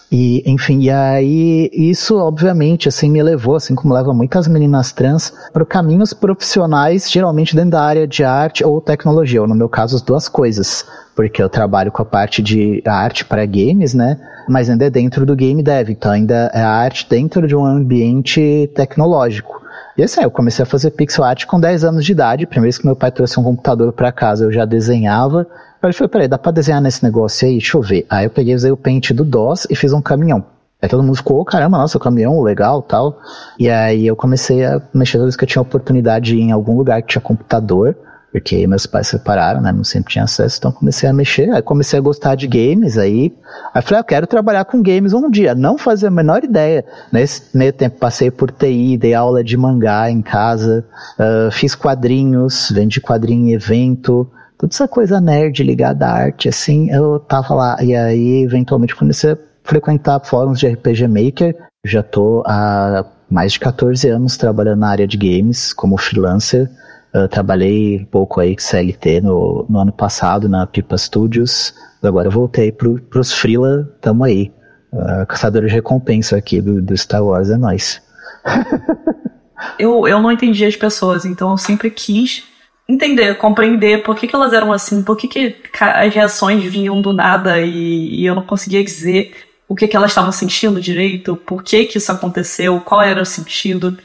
E, 0.09 0.41
enfim, 0.49 0.79
e 0.79 0.89
aí 0.89 1.69
isso 1.73 2.17
obviamente 2.17 2.87
assim 2.87 3.11
me 3.11 3.21
levou, 3.21 3.57
assim 3.57 3.75
como 3.75 3.93
leva 3.93 4.13
muitas 4.13 4.47
meninas 4.47 4.93
trans, 4.93 5.33
para 5.51 5.65
caminhos 5.65 6.13
profissionais, 6.13 7.11
geralmente 7.11 7.53
dentro 7.53 7.71
da 7.71 7.83
área 7.83 8.07
de 8.07 8.23
arte 8.23 8.63
ou 8.63 8.79
tecnologia, 8.79 9.41
ou 9.41 9.47
no 9.47 9.53
meu 9.53 9.67
caso 9.67 9.97
as 9.97 10.01
duas 10.01 10.29
coisas, 10.29 10.85
porque 11.13 11.43
eu 11.43 11.49
trabalho 11.49 11.91
com 11.91 12.01
a 12.01 12.05
parte 12.05 12.41
de 12.41 12.81
arte 12.85 13.25
para 13.25 13.45
games, 13.45 13.93
né? 13.93 14.17
Mas 14.47 14.69
ainda 14.69 14.85
é 14.85 14.89
dentro 14.89 15.25
do 15.25 15.35
game 15.35 15.61
dev, 15.61 15.89
então 15.89 16.09
ainda 16.09 16.49
é 16.53 16.61
arte 16.61 17.05
dentro 17.09 17.45
de 17.45 17.53
um 17.53 17.65
ambiente 17.65 18.71
tecnológico. 18.73 19.61
E 19.97 20.03
assim, 20.03 20.21
eu 20.21 20.29
comecei 20.29 20.61
a 20.61 20.65
fazer 20.65 20.91
pixel 20.91 21.23
art 21.23 21.45
com 21.45 21.59
10 21.59 21.83
anos 21.83 22.05
de 22.05 22.11
idade. 22.11 22.45
Primeira 22.45 22.67
vez 22.67 22.77
que 22.77 22.85
meu 22.85 22.95
pai 22.95 23.11
trouxe 23.11 23.39
um 23.39 23.43
computador 23.43 23.91
para 23.91 24.11
casa, 24.11 24.45
eu 24.45 24.51
já 24.51 24.63
desenhava. 24.63 25.47
Aí 25.81 25.89
ele 25.89 25.93
falou, 25.93 26.09
peraí, 26.09 26.27
dá 26.27 26.37
pra 26.37 26.51
desenhar 26.51 26.79
nesse 26.79 27.03
negócio 27.03 27.47
aí? 27.47 27.57
Deixa 27.57 27.75
eu 27.75 27.81
ver. 27.81 28.05
Aí 28.07 28.25
eu 28.25 28.29
peguei, 28.29 28.53
usei 28.53 28.71
o 28.71 28.77
pente 28.77 29.11
do 29.11 29.25
DOS 29.25 29.65
e 29.71 29.75
fiz 29.75 29.93
um 29.93 30.01
caminhão. 30.01 30.45
Aí 30.79 30.87
todo 30.87 31.01
mundo 31.01 31.15
ficou, 31.15 31.41
oh, 31.41 31.45
caramba, 31.45 31.79
nossa, 31.79 31.97
o 31.97 32.01
caminhão, 32.01 32.39
legal, 32.43 32.83
tal. 32.83 33.19
E 33.57 33.67
aí 33.67 34.05
eu 34.05 34.15
comecei 34.15 34.63
a 34.63 34.79
mexer 34.93 35.13
toda 35.13 35.25
vez 35.25 35.35
que 35.35 35.43
eu 35.43 35.47
tinha 35.47 35.61
oportunidade 35.63 36.37
em 36.37 36.51
algum 36.51 36.77
lugar 36.77 37.01
que 37.01 37.07
tinha 37.07 37.21
computador 37.21 37.95
porque 38.31 38.67
meus 38.67 38.85
pais 38.85 39.07
separaram, 39.07 39.61
né? 39.61 39.71
Não 39.71 39.83
sempre 39.83 40.13
tinha 40.13 40.25
acesso, 40.25 40.57
então 40.59 40.71
comecei 40.71 41.09
a 41.09 41.13
mexer, 41.13 41.49
aí 41.51 41.61
comecei 41.61 41.97
a 41.97 42.01
gostar 42.01 42.35
de 42.35 42.47
games, 42.47 42.97
aí, 42.97 43.33
aí 43.73 43.81
falei, 43.81 43.99
ah, 43.99 44.01
eu 44.01 44.03
quero 44.03 44.27
trabalhar 44.27 44.65
com 44.65 44.81
games 44.81 45.13
um 45.13 45.29
dia, 45.29 45.55
não 45.55 45.77
fazia 45.77 46.09
a 46.09 46.11
menor 46.11 46.43
ideia. 46.43 46.85
Nesse 47.11 47.55
meio 47.55 47.73
tempo 47.73 47.97
passei 47.97 48.29
por 48.29 48.51
TI, 48.51 48.97
dei 48.97 49.13
aula 49.13 49.43
de 49.43 49.55
mangá 49.57 50.09
em 50.11 50.21
casa, 50.21 50.85
uh, 51.17 51.51
fiz 51.51 51.73
quadrinhos, 51.73 52.69
vendi 52.71 52.99
quadrinho 52.99 53.47
em 53.47 53.53
evento, 53.53 54.29
toda 54.57 54.73
essa 54.73 54.87
coisa 54.87 55.21
nerd 55.21 55.63
ligada 55.63 56.05
à 56.05 56.11
arte, 56.11 56.49
assim, 56.49 56.91
eu 56.91 57.19
tava 57.19 57.53
lá, 57.53 57.77
e 57.81 57.95
aí 57.95 58.43
eventualmente 58.43 58.95
comecei 58.95 59.31
a 59.31 59.37
frequentar 59.63 60.19
fóruns 60.23 60.59
de 60.59 60.67
RPG 60.67 61.07
Maker, 61.07 61.55
já 61.85 62.03
tô 62.03 62.43
há 62.45 63.05
mais 63.29 63.53
de 63.53 63.59
14 63.59 64.09
anos 64.09 64.37
trabalhando 64.37 64.79
na 64.79 64.89
área 64.89 65.07
de 65.07 65.17
games 65.17 65.73
como 65.73 65.97
freelancer, 65.97 66.69
eu 67.13 67.27
trabalhei 67.27 67.99
um 68.01 68.05
pouco 68.05 68.39
aí 68.39 68.55
com 68.55 68.61
CLT 68.61 69.21
no, 69.21 69.65
no 69.69 69.79
ano 69.79 69.91
passado 69.91 70.47
na 70.49 70.67
Pipa 70.67 70.97
Studios. 70.97 71.73
Agora 72.03 72.29
voltei 72.29 72.71
pro, 72.71 73.01
pros 73.01 73.31
Freela, 73.31 73.89
tamo 74.01 74.23
aí. 74.23 74.51
Uh, 74.91 75.25
caçador 75.27 75.65
de 75.65 75.71
recompensa 75.71 76.37
aqui 76.37 76.61
do, 76.61 76.81
do 76.81 76.95
Star 76.95 77.23
Wars 77.23 77.49
é 77.49 77.57
nós. 77.57 78.01
eu, 79.79 80.07
eu 80.07 80.21
não 80.21 80.31
entendi 80.31 80.65
as 80.65 80.75
pessoas, 80.75 81.25
então 81.25 81.51
eu 81.51 81.57
sempre 81.57 81.89
quis 81.89 82.43
entender, 82.87 83.35
compreender 83.35 84.03
por 84.03 84.15
que, 84.15 84.27
que 84.27 84.35
elas 84.35 84.53
eram 84.53 84.71
assim, 84.71 85.03
por 85.03 85.17
que, 85.17 85.27
que 85.27 85.57
as 85.79 86.13
reações 86.13 86.63
vinham 86.63 87.01
do 87.01 87.11
nada 87.11 87.59
e, 87.59 88.21
e 88.21 88.25
eu 88.25 88.33
não 88.33 88.43
conseguia 88.43 88.83
dizer 88.83 89.33
o 89.67 89.75
que, 89.75 89.87
que 89.87 89.97
elas 89.97 90.11
estavam 90.11 90.31
sentindo 90.31 90.79
direito, 90.79 91.35
por 91.35 91.61
que, 91.61 91.85
que 91.85 91.97
isso 91.97 92.11
aconteceu, 92.11 92.79
qual 92.79 93.01
era 93.01 93.21
o 93.21 93.25
sentido. 93.25 93.97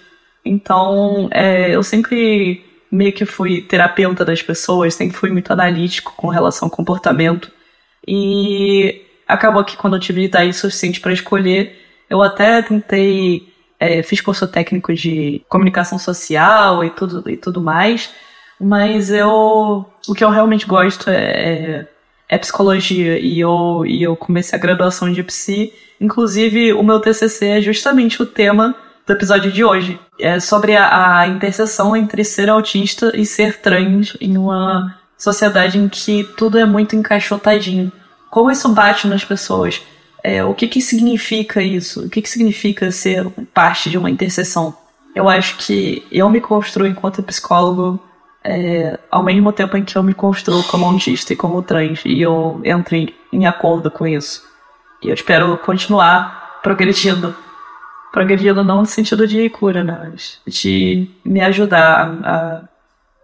Então, 0.45 1.29
é, 1.31 1.77
eu 1.77 1.83
sempre 1.85 2.65
meio 2.93 3.13
que 3.15 3.25
fui 3.25 3.63
terapeuta 3.63 4.23
das 4.23 4.43
pessoas, 4.43 4.95
sempre 4.95 5.17
fui 5.17 5.31
muito 5.31 5.51
analítico 5.51 6.13
com 6.15 6.29
relação 6.29 6.67
ao 6.67 6.71
comportamento. 6.71 7.51
E 8.07 9.01
acabou 9.27 9.65
que 9.65 9.79
quando 9.79 9.97
eu 9.97 10.01
tive 10.01 10.25
idade 10.25 10.53
suficiente 10.53 11.01
para 11.01 11.15
escolher, 11.15 11.81
eu 12.11 12.23
até 12.23 12.61
tentei, 12.61 13.49
é, 13.81 14.03
fiz 14.03 14.21
curso 14.21 14.47
técnico 14.47 14.93
de 14.93 15.43
comunicação 15.49 15.99
social 15.99 16.85
e 16.85 16.91
tudo, 16.91 17.31
e 17.31 17.37
tudo 17.39 17.63
mais, 17.63 18.11
mas 18.61 19.11
eu, 19.11 19.87
o 20.07 20.15
que 20.15 20.23
eu 20.23 20.29
realmente 20.31 20.67
gosto 20.67 21.09
é, 21.09 21.17
é, 21.17 21.89
é 22.29 22.39
psicologia 22.39 23.19
e 23.19 23.41
eu, 23.41 23.85
e 23.87 24.03
eu 24.03 24.15
comecei 24.15 24.59
a 24.59 24.61
graduação 24.61 25.11
de 25.11 25.23
psi, 25.23 25.73
inclusive 25.99 26.75
o 26.75 26.83
meu 26.83 27.01
TCC 27.01 27.47
é 27.47 27.61
justamente 27.63 28.21
o 28.23 28.27
tema 28.27 28.77
do 29.07 29.13
episódio 29.13 29.51
de 29.51 29.65
hoje. 29.65 29.99
É 30.19 30.39
sobre 30.41 30.77
a, 30.77 31.21
a 31.21 31.29
interseção 31.29 31.97
entre 31.97 32.25
ser 32.25 32.49
autista 32.49 33.13
e 33.15 33.27
ser 33.27 33.61
trans 33.61 34.17
em 34.21 34.37
uma 34.37 34.97
sociedade 35.19 35.79
em 35.79 35.89
que 35.89 36.25
tudo 36.37 36.59
é 36.59 36.65
muito 36.65 36.97
encaixotadinho. 36.97 37.93
Como 38.31 38.51
isso 38.51 38.69
bate 38.69 39.07
nas 39.07 39.25
pessoas? 39.25 39.83
É, 40.23 40.45
o 40.45 40.55
que, 40.55 40.69
que 40.69 40.81
significa 40.81 41.63
isso? 41.63 42.07
O 42.07 42.09
que, 42.09 42.23
que 42.23 42.31
significa 42.31 42.91
ser 42.91 43.27
parte 43.53 43.91
de 43.91 43.99
uma 43.99 44.11
interseção? 44.11 44.75
Eu 45.15 45.29
acho 45.29 45.57
que 45.59 46.07
eu 46.11 46.31
me 46.31 46.41
construo 46.41 46.87
enquanto 46.87 47.23
psicólogo 47.23 48.01
é, 48.45 48.99
ao 49.11 49.23
mesmo 49.23 49.53
tempo 49.53 49.77
em 49.77 49.85
que 49.85 49.97
eu 49.97 50.03
me 50.03 50.15
construo 50.15 50.63
como 50.65 50.87
autista 50.87 51.33
e 51.33 51.37
como 51.37 51.63
trans, 51.63 52.01
e 52.05 52.21
eu 52.21 52.61
entro 52.65 52.97
em, 52.97 53.15
em 53.33 53.47
acordo 53.47 53.91
com 53.91 54.07
isso. 54.07 54.43
E 55.03 55.09
eu 55.09 55.15
espero 55.15 55.57
continuar 55.59 56.61
progredindo 56.63 57.35
progredindo 58.13 58.63
não 58.63 58.81
no 58.81 58.87
sentido 58.87 59.27
de 59.27 59.49
cura, 59.49 59.83
né? 59.83 60.11
mas 60.13 60.39
de 60.47 61.09
me 61.25 61.41
ajudar 61.41 62.21
a, 62.23 62.65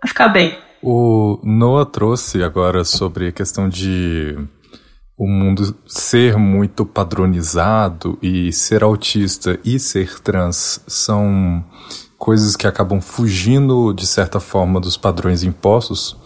a 0.03 0.07
ficar 0.09 0.29
bem. 0.29 0.57
O 0.83 1.39
Noah 1.43 1.85
trouxe 1.85 2.43
agora 2.43 2.85
sobre 2.85 3.29
a 3.29 3.33
questão 3.33 3.69
de 3.69 4.37
o 5.17 5.27
mundo 5.27 5.77
ser 5.87 6.37
muito 6.37 6.87
padronizado 6.87 8.17
e 8.23 8.53
ser 8.53 8.85
autista 8.85 9.59
e 9.65 9.79
ser 9.79 10.21
trans 10.21 10.81
são 10.87 11.65
coisas 12.17 12.55
que 12.55 12.69
acabam 12.69 13.01
fugindo 13.01 13.93
de 13.93 14.07
certa 14.07 14.39
forma 14.39 14.81
dos 14.81 14.97
padrões 14.97 15.43
impostos. 15.43 16.17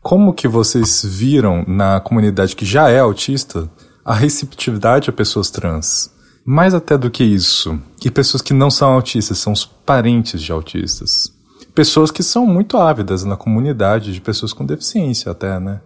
Como 0.00 0.32
que 0.32 0.48
vocês 0.48 1.04
viram 1.04 1.64
na 1.68 2.00
comunidade 2.00 2.56
que 2.56 2.64
já 2.64 2.88
é 2.88 2.98
autista 2.98 3.70
a 4.02 4.14
receptividade 4.14 5.10
a 5.10 5.12
pessoas 5.12 5.50
trans? 5.50 6.10
Mais 6.44 6.74
até 6.74 6.98
do 6.98 7.10
que 7.10 7.22
isso, 7.22 7.78
e 8.04 8.10
pessoas 8.10 8.42
que 8.42 8.52
não 8.52 8.70
são 8.70 8.92
autistas, 8.92 9.38
são 9.38 9.52
os 9.52 9.64
parentes 9.64 10.42
de 10.42 10.50
autistas. 10.50 11.32
Pessoas 11.72 12.10
que 12.10 12.22
são 12.22 12.44
muito 12.46 12.76
ávidas 12.76 13.22
na 13.22 13.36
comunidade 13.36 14.12
de 14.12 14.20
pessoas 14.20 14.52
com 14.52 14.66
deficiência 14.66 15.30
até, 15.30 15.60
né? 15.60 15.80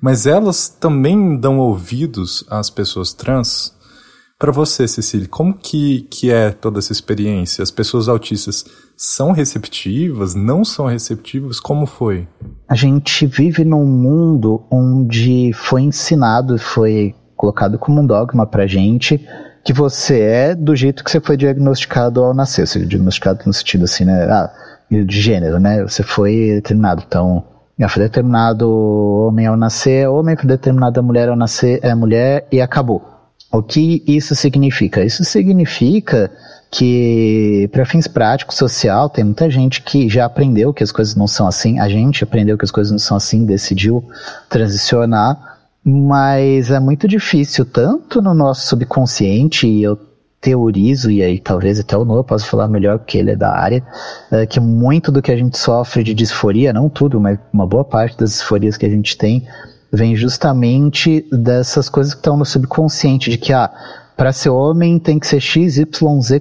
Mas 0.00 0.26
elas 0.26 0.68
também 0.68 1.36
dão 1.36 1.58
ouvidos 1.58 2.44
às 2.48 2.70
pessoas 2.70 3.12
trans. 3.12 3.76
Para 4.38 4.50
você, 4.50 4.88
Cecília, 4.88 5.28
como 5.28 5.52
que, 5.52 6.02
que 6.10 6.30
é 6.30 6.50
toda 6.52 6.78
essa 6.78 6.92
experiência? 6.92 7.62
As 7.62 7.70
pessoas 7.70 8.08
autistas 8.08 8.64
são 8.96 9.32
receptivas? 9.32 10.34
Não 10.34 10.64
são 10.64 10.86
receptivas? 10.86 11.60
Como 11.60 11.84
foi? 11.84 12.26
A 12.68 12.74
gente 12.74 13.26
vive 13.26 13.64
num 13.64 13.84
mundo 13.84 14.64
onde 14.70 15.52
foi 15.52 15.82
ensinado, 15.82 16.56
foi 16.58 17.14
colocado 17.36 17.78
como 17.78 18.00
um 18.00 18.06
dogma 18.06 18.46
pra 18.46 18.66
gente 18.66 19.20
que 19.68 19.72
você 19.74 20.20
é 20.20 20.54
do 20.54 20.74
jeito 20.74 21.04
que 21.04 21.10
você 21.10 21.20
foi 21.20 21.36
diagnosticado 21.36 22.24
ao 22.24 22.32
nascer. 22.32 22.66
Você 22.66 22.86
diagnosticado 22.86 23.40
no 23.44 23.52
sentido 23.52 23.84
assim, 23.84 24.02
né? 24.02 24.24
Ah, 24.24 24.50
de 24.90 25.20
gênero, 25.20 25.60
né? 25.60 25.82
Você 25.82 26.02
foi 26.02 26.52
determinado. 26.54 27.04
Então, 27.06 27.44
foi 27.90 28.02
determinado 28.04 28.66
homem 29.28 29.44
ao 29.44 29.58
nascer, 29.58 30.04
é 30.04 30.08
homem, 30.08 30.34
foi 30.36 30.46
determinada 30.46 31.02
mulher 31.02 31.28
ao 31.28 31.36
nascer, 31.36 31.80
é 31.82 31.94
mulher 31.94 32.48
e 32.50 32.62
acabou. 32.62 33.02
O 33.52 33.62
que 33.62 34.02
isso 34.06 34.34
significa? 34.34 35.04
Isso 35.04 35.22
significa 35.22 36.30
que, 36.70 37.68
para 37.70 37.84
fins 37.84 38.06
práticos, 38.06 38.56
social, 38.56 39.10
tem 39.10 39.22
muita 39.22 39.50
gente 39.50 39.82
que 39.82 40.08
já 40.08 40.24
aprendeu 40.24 40.72
que 40.72 40.82
as 40.82 40.90
coisas 40.90 41.14
não 41.14 41.26
são 41.26 41.46
assim. 41.46 41.78
A 41.78 41.90
gente 41.90 42.24
aprendeu 42.24 42.56
que 42.56 42.64
as 42.64 42.70
coisas 42.70 42.90
não 42.90 42.98
são 42.98 43.18
assim, 43.18 43.44
decidiu 43.44 44.02
transicionar 44.48 45.57
mas 45.88 46.70
é 46.70 46.78
muito 46.78 47.08
difícil, 47.08 47.64
tanto 47.64 48.20
no 48.20 48.34
nosso 48.34 48.66
subconsciente, 48.66 49.66
e 49.66 49.82
eu 49.82 49.98
teorizo, 50.40 51.10
e 51.10 51.22
aí 51.22 51.40
talvez 51.40 51.80
até 51.80 51.96
o 51.96 52.04
Noah 52.04 52.22
possa 52.22 52.44
falar 52.44 52.68
melhor 52.68 52.98
porque 52.98 53.18
ele 53.18 53.30
é 53.30 53.36
da 53.36 53.50
área, 53.50 53.82
é 54.30 54.46
que 54.46 54.60
muito 54.60 55.10
do 55.10 55.22
que 55.22 55.32
a 55.32 55.36
gente 55.36 55.56
sofre 55.58 56.04
de 56.04 56.14
disforia, 56.14 56.72
não 56.72 56.88
tudo, 56.88 57.18
mas 57.18 57.38
uma 57.52 57.66
boa 57.66 57.84
parte 57.84 58.18
das 58.18 58.32
disforias 58.32 58.76
que 58.76 58.86
a 58.86 58.90
gente 58.90 59.16
tem, 59.16 59.48
vem 59.90 60.14
justamente 60.14 61.26
dessas 61.32 61.88
coisas 61.88 62.12
que 62.12 62.20
estão 62.20 62.36
no 62.36 62.44
subconsciente, 62.44 63.30
de 63.30 63.38
que, 63.38 63.52
ah, 63.52 63.72
para 64.18 64.32
ser 64.32 64.48
homem 64.48 64.98
tem 64.98 65.16
que 65.16 65.28
ser 65.28 65.40
XYZ 65.40 65.84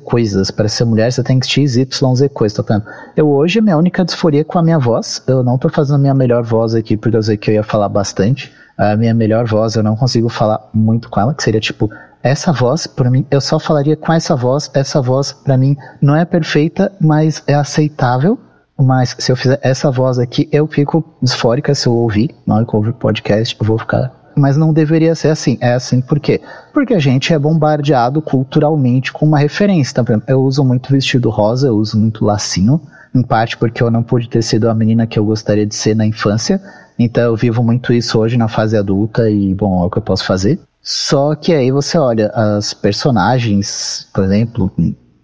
coisas, 0.04 0.50
para 0.50 0.68
ser 0.68 0.84
mulher 0.84 1.12
você 1.14 1.22
tem 1.22 1.40
que 1.40 1.46
XYZ 1.46 1.88
coisas, 2.34 2.58
tá 2.58 2.64
vendo? 2.74 2.84
Eu 3.16 3.30
hoje, 3.30 3.62
minha 3.62 3.78
única 3.78 4.04
disforia 4.04 4.42
é 4.42 4.44
com 4.44 4.58
a 4.58 4.64
minha 4.64 4.80
voz, 4.80 5.24
eu 5.28 5.44
não 5.44 5.60
tô 5.60 5.70
fazendo 5.70 5.98
a 5.98 6.00
minha 6.00 6.16
melhor 6.16 6.42
voz 6.42 6.74
aqui, 6.74 6.98
porque 6.98 7.16
eu 7.16 7.22
sei 7.22 7.38
que 7.38 7.52
eu 7.52 7.54
ia 7.54 7.62
falar 7.62 7.88
bastante, 7.88 8.52
a 8.76 8.96
minha 8.96 9.14
melhor 9.14 9.46
voz, 9.46 9.76
eu 9.76 9.84
não 9.84 9.96
consigo 9.96 10.28
falar 10.28 10.68
muito 10.74 11.08
com 11.08 11.20
ela, 11.22 11.36
que 11.36 11.44
seria 11.44 11.62
tipo, 11.62 11.88
essa 12.24 12.52
voz, 12.52 12.88
para 12.88 13.12
mim, 13.12 13.28
eu 13.30 13.40
só 13.40 13.60
falaria 13.60 13.96
com 13.96 14.12
essa 14.12 14.36
voz, 14.36 14.72
essa 14.74 15.00
voz, 15.00 15.32
para 15.32 15.56
mim, 15.56 15.78
não 16.02 16.16
é 16.16 16.26
perfeita, 16.26 16.92
mas 17.00 17.44
é 17.46 17.54
aceitável. 17.54 18.40
Mas 18.80 19.16
se 19.18 19.32
eu 19.32 19.36
fizer 19.36 19.60
essa 19.64 19.90
voz 19.90 20.20
aqui, 20.20 20.48
eu 20.52 20.68
fico 20.68 21.04
disfórica 21.22 21.74
se 21.74 21.88
eu 21.88 21.94
ouvir, 21.94 22.36
na 22.46 22.56
hora 22.56 22.66
que 22.66 22.74
eu 22.74 22.78
ouvir 22.78 22.94
podcast, 22.94 23.56
eu 23.60 23.66
vou 23.66 23.78
ficar. 23.80 24.12
Mas 24.38 24.56
não 24.56 24.72
deveria 24.72 25.16
ser 25.16 25.30
assim. 25.30 25.58
É 25.60 25.74
assim 25.74 26.00
por 26.00 26.20
quê? 26.20 26.40
Porque 26.74 26.94
a 26.94 27.00
gente 27.00 27.34
é 27.34 27.40
bombardeado 27.40 28.22
culturalmente 28.22 29.12
com 29.12 29.26
uma 29.26 29.40
referência. 29.40 30.00
Então, 30.00 30.22
eu 30.28 30.42
uso 30.44 30.64
muito 30.64 30.92
vestido 30.92 31.30
rosa, 31.30 31.68
eu 31.68 31.76
uso 31.76 31.98
muito 31.98 32.24
lacinho, 32.24 32.80
em 33.14 33.24
parte 33.24 33.58
porque 33.58 33.82
eu 33.82 33.90
não 33.90 34.04
pude 34.04 34.30
ter 34.30 34.42
sido 34.42 34.70
a 34.70 34.76
menina 34.76 35.08
que 35.08 35.18
eu 35.18 35.26
gostaria 35.26 35.66
de 35.66 35.76
ser 35.76 35.96
na 35.96 36.06
infância, 36.06 36.62
então 36.98 37.24
eu 37.24 37.36
vivo 37.36 37.64
muito 37.64 37.94
isso 37.94 38.20
hoje 38.20 38.38
na 38.38 38.48
fase 38.48 38.78
adulta 38.78 39.30
e, 39.30 39.54
bom, 39.54 39.84
é 39.84 39.86
o 39.86 39.90
que 39.90 39.98
eu 39.98 40.02
posso 40.02 40.26
fazer. 40.26 40.60
Só 40.82 41.36
que 41.36 41.54
aí 41.54 41.72
você 41.72 41.98
olha 41.98 42.30
as 42.30 42.74
personagens, 42.74 44.08
por 44.14 44.24
exemplo, 44.24 44.72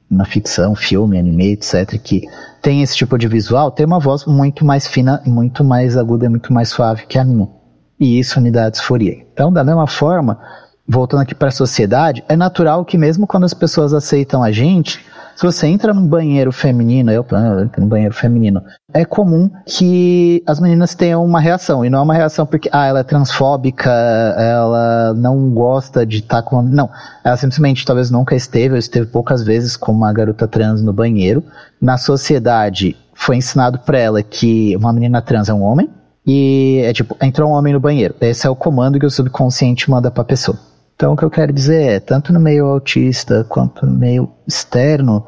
na 0.09 0.25
ficção, 0.25 0.75
filme, 0.75 1.17
anime, 1.17 1.53
etc., 1.53 1.99
que 2.01 2.27
tem 2.61 2.81
esse 2.81 2.95
tipo 2.95 3.17
de 3.17 3.27
visual, 3.27 3.71
tem 3.71 3.85
uma 3.85 3.99
voz 3.99 4.25
muito 4.25 4.65
mais 4.65 4.87
fina, 4.87 5.21
muito 5.25 5.63
mais 5.63 5.97
aguda, 5.97 6.29
muito 6.29 6.51
mais 6.53 6.69
suave 6.69 7.05
que 7.07 7.17
a 7.17 7.23
minha. 7.23 7.47
E 8.03 8.19
isso 8.19 8.41
me 8.41 8.51
dá 8.51 8.69
disforia. 8.69 9.25
Então, 9.31 9.49
da 9.49 9.63
mesma 9.63 9.87
forma, 9.87 10.37
voltando 10.85 11.21
aqui 11.21 11.33
para 11.33 11.47
a 11.47 11.51
sociedade, 11.51 12.21
é 12.27 12.35
natural 12.35 12.83
que 12.83 12.97
mesmo 12.97 13.25
quando 13.25 13.45
as 13.45 13.53
pessoas 13.53 13.93
aceitam 13.93 14.43
a 14.43 14.51
gente, 14.51 14.99
se 15.37 15.45
você 15.45 15.67
entra 15.67 15.93
num 15.93 16.05
banheiro 16.05 16.51
feminino, 16.51 17.09
eu 17.13 17.25
num 17.77 17.87
banheiro 17.87 18.13
feminino, 18.13 18.61
é 18.93 19.05
comum 19.05 19.49
que 19.65 20.43
as 20.45 20.59
meninas 20.59 20.93
tenham 20.93 21.23
uma 21.23 21.39
reação. 21.39 21.85
E 21.85 21.89
não 21.89 21.99
é 21.99 22.01
uma 22.01 22.13
reação 22.13 22.45
porque, 22.45 22.69
ah, 22.73 22.85
ela 22.85 22.99
é 22.99 23.03
transfóbica, 23.03 23.89
ela 23.89 25.13
não 25.13 25.49
gosta 25.51 26.05
de 26.05 26.17
estar 26.17 26.41
tá 26.41 26.43
com. 26.43 26.61
Não. 26.61 26.89
Ela 27.23 27.37
simplesmente 27.37 27.85
talvez 27.85 28.11
nunca 28.11 28.35
esteve, 28.35 28.73
ou 28.73 28.77
esteve 28.77 29.05
poucas 29.05 29.43
vezes 29.43 29.77
com 29.77 29.93
uma 29.93 30.11
garota 30.11 30.45
trans 30.45 30.81
no 30.81 30.91
banheiro. 30.91 31.41
Na 31.81 31.97
sociedade, 31.97 32.97
foi 33.13 33.37
ensinado 33.37 33.79
para 33.79 33.97
ela 33.97 34.21
que 34.21 34.75
uma 34.75 34.91
menina 34.91 35.21
trans 35.21 35.47
é 35.47 35.53
um 35.53 35.63
homem. 35.63 35.89
E 36.25 36.81
é 36.83 36.93
tipo, 36.93 37.17
entrou 37.21 37.49
um 37.49 37.53
homem 37.53 37.73
no 37.73 37.79
banheiro. 37.79 38.15
Esse 38.21 38.47
é 38.47 38.49
o 38.49 38.55
comando 38.55 38.99
que 38.99 39.05
o 39.05 39.11
subconsciente 39.11 39.89
manda 39.89 40.09
pra 40.09 40.23
pessoa. 40.23 40.57
Então, 40.95 41.13
o 41.13 41.17
que 41.17 41.23
eu 41.23 41.29
quero 41.29 41.51
dizer 41.51 41.83
é, 41.83 41.99
tanto 41.99 42.31
no 42.31 42.39
meio 42.39 42.65
autista 42.65 43.45
quanto 43.49 43.85
no 43.85 43.97
meio 43.97 44.29
externo, 44.47 45.25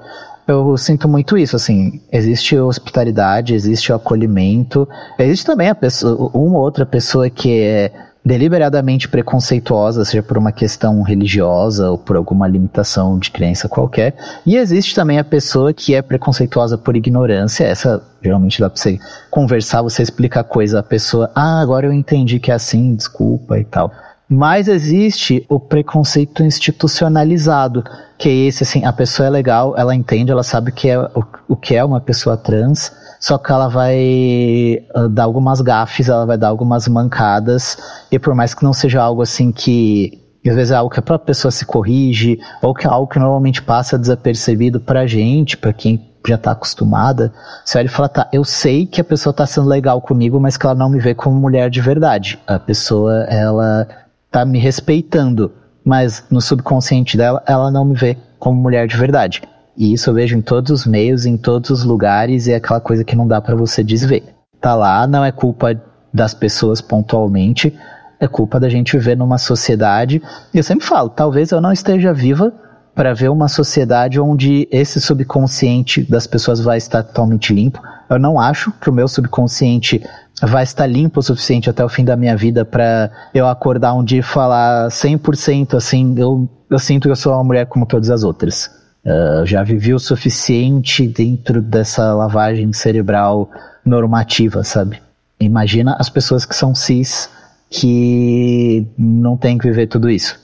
eu 0.47 0.77
sinto 0.77 1.07
muito 1.09 1.37
isso, 1.37 1.55
assim, 1.55 2.01
existe 2.11 2.57
hospitalidade, 2.57 3.55
existe 3.55 3.91
o 3.91 3.95
acolhimento, 3.95 4.87
existe 5.17 5.45
também 5.45 5.69
a 5.69 5.75
pessoa, 5.75 6.29
uma 6.33 6.59
outra 6.59 6.85
pessoa 6.85 7.29
que 7.29 7.61
é 7.61 7.91
deliberadamente 8.25 9.07
preconceituosa, 9.07 10.03
seja 10.03 10.23
por 10.23 10.35
uma 10.37 10.51
questão 10.51 11.03
religiosa 11.03 11.91
ou 11.91 11.97
por 11.97 12.15
alguma 12.17 12.47
limitação 12.47 13.19
de 13.19 13.29
crença 13.29 13.69
qualquer, 13.69 14.15
e 14.43 14.57
existe 14.57 14.95
também 14.95 15.19
a 15.19 15.23
pessoa 15.23 15.71
que 15.71 15.93
é 15.93 16.01
preconceituosa 16.01 16.75
por 16.75 16.95
ignorância, 16.95 17.65
essa 17.65 18.01
geralmente 18.23 18.59
dá 18.59 18.67
pra 18.67 18.81
você 18.81 18.99
conversar, 19.29 19.83
você 19.83 20.01
explicar 20.01 20.43
coisa, 20.43 20.79
a 20.79 20.83
pessoa, 20.83 21.29
ah, 21.35 21.61
agora 21.61 21.85
eu 21.85 21.93
entendi 21.93 22.39
que 22.39 22.49
é 22.49 22.55
assim, 22.55 22.95
desculpa 22.95 23.59
e 23.59 23.63
tal. 23.63 23.91
Mas 24.27 24.67
existe 24.67 25.45
o 25.47 25.59
preconceito 25.59 26.43
institucionalizado, 26.43 27.83
que 28.17 28.27
é 28.27 28.33
esse, 28.47 28.63
assim, 28.63 28.83
a 28.83 28.91
pessoa 28.91 29.27
é 29.27 29.29
legal, 29.29 29.75
ela 29.77 29.93
entende, 29.93 30.31
ela 30.31 30.41
sabe 30.41 30.71
que 30.71 30.89
é, 30.89 30.97
o, 30.97 31.23
o 31.49 31.55
que 31.55 31.75
é 31.75 31.85
uma 31.85 32.01
pessoa 32.01 32.35
trans, 32.35 32.91
só 33.19 33.37
que 33.37 33.51
ela 33.51 33.67
vai 33.67 34.85
uh, 34.95 35.09
dar 35.09 35.23
algumas 35.23 35.61
gafes, 35.61 36.09
ela 36.09 36.25
vai 36.25 36.37
dar 36.37 36.49
algumas 36.49 36.87
mancadas, 36.87 37.77
e 38.11 38.19
por 38.19 38.33
mais 38.35 38.53
que 38.53 38.63
não 38.63 38.73
seja 38.73 39.01
algo 39.01 39.21
assim 39.21 39.51
que 39.51 40.21
às 40.47 40.55
vezes 40.55 40.71
é 40.71 40.75
algo 40.75 40.91
que 40.91 40.99
a 40.99 41.03
própria 41.03 41.25
pessoa 41.25 41.51
se 41.51 41.65
corrige, 41.65 42.39
ou 42.61 42.73
que 42.73 42.85
é 42.85 42.89
algo 42.89 43.07
que 43.07 43.17
normalmente 43.17 43.61
passa 43.61 43.97
desapercebido 43.97 44.79
pra 44.79 45.07
gente, 45.07 45.57
pra 45.57 45.73
quem 45.73 45.99
já 46.27 46.37
tá 46.37 46.51
acostumada, 46.51 47.33
você 47.63 47.77
olha 47.77 47.85
e 47.85 47.89
fala, 47.89 48.09
tá, 48.09 48.27
eu 48.33 48.43
sei 48.43 48.85
que 48.85 49.01
a 49.01 49.03
pessoa 49.03 49.33
tá 49.33 49.45
sendo 49.45 49.67
legal 49.67 50.01
comigo, 50.01 50.39
mas 50.39 50.57
que 50.57 50.65
ela 50.65 50.75
não 50.75 50.89
me 50.89 50.99
vê 50.99 51.13
como 51.13 51.39
mulher 51.39 51.69
de 51.69 51.81
verdade. 51.81 52.39
A 52.47 52.59
pessoa, 52.59 53.23
ela 53.25 53.87
tá 54.31 54.43
me 54.43 54.59
respeitando, 54.59 55.51
mas 55.83 56.23
no 56.29 56.41
subconsciente 56.41 57.15
dela, 57.15 57.43
ela 57.47 57.71
não 57.71 57.85
me 57.85 57.95
vê 57.95 58.17
como 58.39 58.59
mulher 58.59 58.87
de 58.87 58.97
verdade. 58.97 59.41
E 59.77 59.93
isso 59.93 60.09
eu 60.09 60.13
vejo 60.13 60.37
em 60.37 60.41
todos 60.41 60.71
os 60.71 60.85
meios, 60.85 61.25
em 61.25 61.37
todos 61.37 61.69
os 61.69 61.83
lugares, 61.83 62.47
e 62.47 62.53
é 62.53 62.55
aquela 62.55 62.79
coisa 62.79 63.03
que 63.03 63.15
não 63.15 63.27
dá 63.27 63.41
para 63.41 63.55
você 63.55 63.83
desver. 63.83 64.23
Tá 64.61 64.73
lá, 64.73 65.05
não 65.05 65.23
é 65.23 65.31
culpa 65.31 65.79
das 66.13 66.33
pessoas 66.33 66.79
pontualmente, 66.79 67.77
é 68.19 68.27
culpa 68.27 68.59
da 68.59 68.69
gente 68.69 68.97
viver 68.97 69.17
numa 69.17 69.37
sociedade. 69.37 70.21
Eu 70.53 70.63
sempre 70.63 70.85
falo, 70.85 71.09
talvez 71.09 71.51
eu 71.51 71.59
não 71.59 71.73
esteja 71.73 72.13
viva 72.13 72.53
para 72.95 73.13
ver 73.13 73.29
uma 73.29 73.49
sociedade 73.49 74.19
onde 74.19 74.67
esse 74.71 75.01
subconsciente 75.01 76.01
das 76.03 76.25
pessoas 76.25 76.61
vai 76.61 76.77
estar 76.77 77.03
totalmente 77.03 77.53
limpo. 77.53 77.81
Eu 78.09 78.17
não 78.17 78.39
acho 78.39 78.71
que 78.79 78.89
o 78.89 78.93
meu 78.93 79.09
subconsciente 79.09 80.01
vai 80.41 80.63
estar 80.63 80.87
limpo 80.87 81.19
o 81.19 81.23
suficiente 81.23 81.69
até 81.69 81.83
o 81.83 81.89
fim 81.89 82.05
da 82.05 82.15
minha 82.15 82.37
vida 82.37 82.63
para 82.63 83.11
eu 83.33 83.47
acordar 83.47 83.93
um 83.93 84.03
dia 84.03 84.19
e 84.19 84.23
falar 84.23 84.87
100% 84.87 85.75
assim, 85.75 86.15
eu, 86.17 86.49
eu 86.69 86.79
sinto 86.79 87.03
que 87.03 87.11
eu 87.11 87.15
sou 87.15 87.33
uma 87.33 87.43
mulher 87.43 87.65
como 87.65 87.85
todas 87.85 88.09
as 88.09 88.23
outras. 88.23 88.69
Uh, 89.05 89.45
já 89.45 89.61
vivi 89.61 89.93
o 89.93 89.99
suficiente 89.99 91.07
dentro 91.07 91.61
dessa 91.61 92.13
lavagem 92.13 92.73
cerebral 92.73 93.49
normativa, 93.85 94.63
sabe? 94.63 94.99
Imagina 95.39 95.95
as 95.99 96.09
pessoas 96.09 96.43
que 96.43 96.55
são 96.55 96.73
cis 96.73 97.29
que 97.69 98.87
não 98.97 99.37
tem 99.37 99.57
que 99.57 99.67
viver 99.67 99.87
tudo 99.87 100.09
isso. 100.09 100.39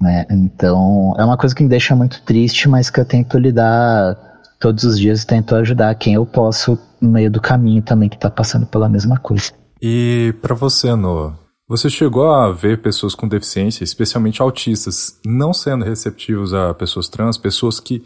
Né? 0.00 0.26
Então, 0.30 1.14
é 1.18 1.24
uma 1.24 1.36
coisa 1.36 1.54
que 1.54 1.62
me 1.62 1.68
deixa 1.68 1.96
muito 1.96 2.22
triste, 2.22 2.68
mas 2.68 2.90
que 2.90 3.00
eu 3.00 3.04
tento 3.04 3.38
lidar 3.38 4.16
todos 4.60 4.84
os 4.84 4.98
dias 4.98 5.22
e 5.22 5.26
tento 5.26 5.54
ajudar 5.56 5.94
quem 5.94 6.14
eu 6.14 6.26
posso 6.26 6.78
no 7.00 7.10
meio 7.10 7.30
do 7.30 7.40
caminho 7.40 7.82
também 7.82 8.08
que 8.08 8.16
está 8.16 8.30
passando 8.30 8.66
pela 8.66 8.88
mesma 8.88 9.18
coisa. 9.18 9.52
E 9.80 10.34
para 10.40 10.54
você, 10.54 10.94
Noah, 10.94 11.34
você 11.68 11.88
chegou 11.88 12.30
a 12.30 12.50
ver 12.52 12.82
pessoas 12.82 13.14
com 13.14 13.26
deficiência, 13.26 13.84
especialmente 13.84 14.42
autistas, 14.42 15.18
não 15.24 15.52
sendo 15.52 15.84
receptivos 15.84 16.52
a 16.52 16.74
pessoas 16.74 17.08
trans, 17.08 17.38
pessoas 17.38 17.80
que 17.80 18.02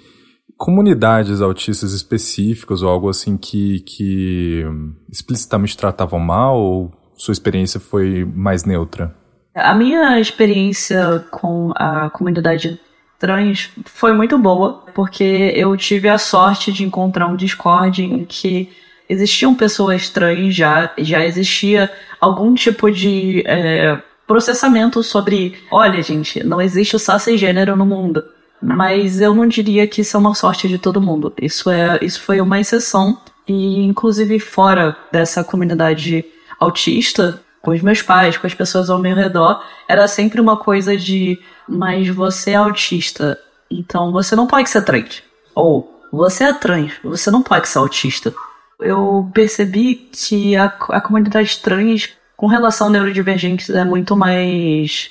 comunidades 0.57 1.41
autistas 1.41 1.93
específicas 1.93 2.83
ou 2.83 2.89
algo 2.89 3.09
assim 3.09 3.37
que, 3.37 3.81
que 3.81 4.65
explicitamente 5.11 5.77
tratavam 5.77 6.19
mal 6.19 6.59
ou 6.59 6.93
sua 7.17 7.33
experiência 7.33 7.81
foi 7.81 8.25
mais 8.25 8.65
neutra? 8.65 9.15
A 9.55 9.75
minha 9.75 10.21
experiência 10.21 11.25
com 11.31 11.73
a 11.75 12.11
comunidade 12.11 12.81
trans 13.19 13.71
foi 13.85 14.13
muito 14.13 14.39
boa, 14.39 14.85
porque 14.95 15.53
eu 15.57 15.77
tive 15.77 16.09
a 16.09 16.17
sorte 16.19 16.73
de 16.73 16.85
encontrar 16.85 17.27
um 17.27 17.35
Discord 17.35 18.03
em 18.03 18.25
que 18.25 18.71
existiam 19.09 19.55
pessoas 19.55 20.09
trans 20.09 20.55
já, 20.55 20.93
já 20.99 21.25
existia 21.25 21.91
algum 22.21 22.55
tipo 22.55 22.91
de 22.91 23.43
é, 23.47 23.99
processamento 24.27 25.03
sobre, 25.03 25.57
olha 25.71 26.03
gente, 26.03 26.45
não 26.45 26.61
existe 26.61 26.99
só 26.99 27.19
gênero 27.19 27.77
no 27.77 27.87
mundo. 27.87 28.23
Mas 28.61 29.21
eu 29.21 29.35
não 29.35 29.47
diria 29.47 29.87
que 29.87 30.01
isso 30.01 30.17
é 30.17 30.21
uma 30.21 30.35
sorte 30.35 30.67
de 30.69 30.79
todo 30.79 31.01
mundo. 31.01 31.33
Isso 31.41 31.71
é, 31.71 31.99
isso 32.03 32.21
foi 32.21 32.41
uma 32.41 32.59
exceção 32.59 33.17
e 33.47 33.85
inclusive 33.85 34.39
fora 34.39 34.97
dessa 35.11 35.43
comunidade 35.43 36.25
autista, 36.59 37.41
com 37.63 37.71
os 37.71 37.81
meus 37.81 38.03
pais, 38.03 38.37
com 38.37 38.47
as 38.47 38.55
pessoas 38.55 38.91
ao 38.91 38.99
meu 38.99 39.15
redor, 39.15 39.63
era 39.89 40.07
sempre 40.07 40.41
uma 40.41 40.57
coisa 40.57 40.97
de, 40.97 41.39
mas 41.69 42.09
você 42.09 42.53
é 42.53 42.57
autista, 42.57 43.39
então 43.71 44.13
você 44.13 44.37
não 44.37 44.47
pode 44.47 44.69
ser 44.69 44.83
trans. 44.83 45.23
Ou 45.55 46.03
você 46.13 46.45
é 46.45 46.53
trans, 46.53 46.93
você 47.03 47.31
não 47.31 47.43
pode 47.43 47.69
ser 47.69 47.79
autista. 47.79 48.33
Eu 48.81 49.31
percebi 49.35 49.95
que 49.95 50.57
a, 50.57 50.67
a 50.67 51.01
comunidade 51.01 51.59
trans, 51.59 52.11
com 52.37 52.47
relação 52.47 52.87
a 52.87 52.91
neurodivergentes, 52.91 53.71
é 53.71 53.85
muito 53.85 54.17
mais. 54.17 55.11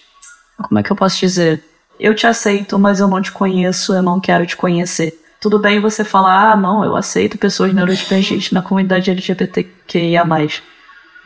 Como 0.58 0.80
é 0.80 0.84
que 0.84 0.92
eu 0.92 0.96
posso 0.96 1.20
dizer? 1.20 1.64
Eu 2.00 2.16
te 2.16 2.26
aceito, 2.26 2.78
mas 2.80 3.00
eu 3.00 3.08
não 3.08 3.22
te 3.22 3.32
conheço, 3.32 3.94
eu 3.94 4.02
não 4.02 4.20
quero 4.20 4.46
te 4.46 4.56
conhecer. 4.56 5.20
Tudo 5.40 5.60
bem 5.60 5.80
você 5.80 6.04
falar, 6.04 6.52
ah, 6.52 6.56
não, 6.56 6.84
eu 6.84 6.96
aceito 6.96 7.38
pessoas 7.38 7.74
neurodivergentes 7.74 8.52
na 8.52 8.62
comunidade 8.62 9.12
LGBTQIA 9.12 10.26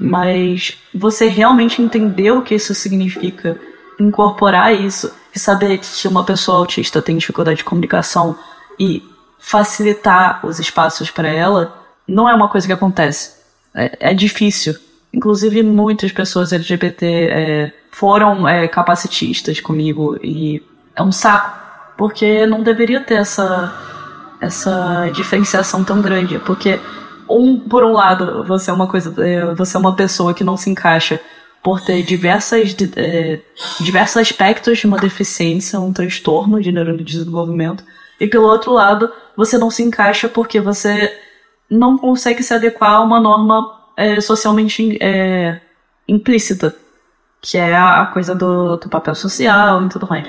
mas 0.02 0.78
você 0.94 1.28
realmente 1.28 1.80
entender 1.80 2.32
o 2.32 2.42
que 2.42 2.56
isso 2.56 2.74
significa, 2.74 3.60
incorporar 4.00 4.74
isso 4.74 5.14
e 5.34 5.38
saber 5.38 5.78
que 5.78 6.08
uma 6.08 6.26
pessoa 6.26 6.58
autista 6.58 7.02
tem 7.02 7.18
dificuldade 7.18 7.58
de 7.58 7.64
comunicação 7.64 8.36
e 8.80 9.04
facilitar 9.38 10.44
os 10.44 10.60
espaços 10.60 11.12
para 11.12 11.28
ela, 11.28 11.81
não 12.08 12.28
é 12.28 12.34
uma 12.34 12.50
coisa 12.50 12.68
que 12.68 12.74
acontece. 12.74 13.42
É, 13.74 14.12
é 14.12 14.14
difícil. 14.14 14.76
Inclusive, 15.14 15.62
muitas 15.64 16.12
pessoas 16.12 16.54
LGBT 16.54 17.06
é, 17.06 17.74
foram 17.92 18.48
é, 18.48 18.68
capacitistas 18.68 19.60
comigo 19.60 20.18
e 20.24 20.64
é 20.96 21.04
um 21.04 21.12
saco, 21.12 21.58
porque 21.98 22.46
não 22.46 22.64
deveria 22.64 23.02
ter 23.02 23.16
essa, 23.16 23.74
essa 24.40 25.10
diferenciação 25.14 25.84
tão 25.84 26.02
grande, 26.02 26.40
porque 26.40 26.80
um, 27.30 27.60
por 27.60 27.84
um 27.84 27.92
lado, 27.92 28.44
você 28.46 28.72
é 28.72 28.74
uma 28.74 28.88
coisa, 28.88 29.14
é, 29.24 29.54
você 29.54 29.76
é 29.76 29.80
uma 29.80 29.96
pessoa 29.96 30.34
que 30.34 30.44
não 30.44 30.58
se 30.58 30.70
encaixa 30.70 31.20
por 31.62 31.80
ter 31.82 32.02
diversas, 32.04 32.76
é, 32.96 33.40
diversos 33.80 34.18
aspectos 34.18 34.80
de 34.80 34.88
uma 34.88 34.98
deficiência, 34.98 35.80
um 35.80 35.94
transtorno 35.94 36.62
de 36.62 36.72
neurodesenvolvimento, 36.72 37.84
e 38.20 38.28
pelo 38.28 38.48
outro 38.48 38.72
lado, 38.72 39.12
você 39.36 39.58
não 39.58 39.70
se 39.70 39.84
encaixa 39.84 40.28
porque 40.28 40.60
você 40.60 41.12
não 41.72 41.98
consegue 41.98 42.44
se 42.44 42.54
adequar 42.54 42.96
a 42.96 43.02
uma 43.02 43.20
norma 43.20 43.80
é, 43.96 44.20
socialmente 44.20 44.98
é, 45.02 45.62
implícita, 46.06 46.76
que 47.42 47.58
é 47.58 47.74
a, 47.74 48.06
coisa 48.08 48.36
do, 48.36 48.76
do 48.76 48.90
papel 48.90 49.16
social 49.16 49.86
e 49.86 49.90
tudo 49.90 50.06
mais. 50.08 50.28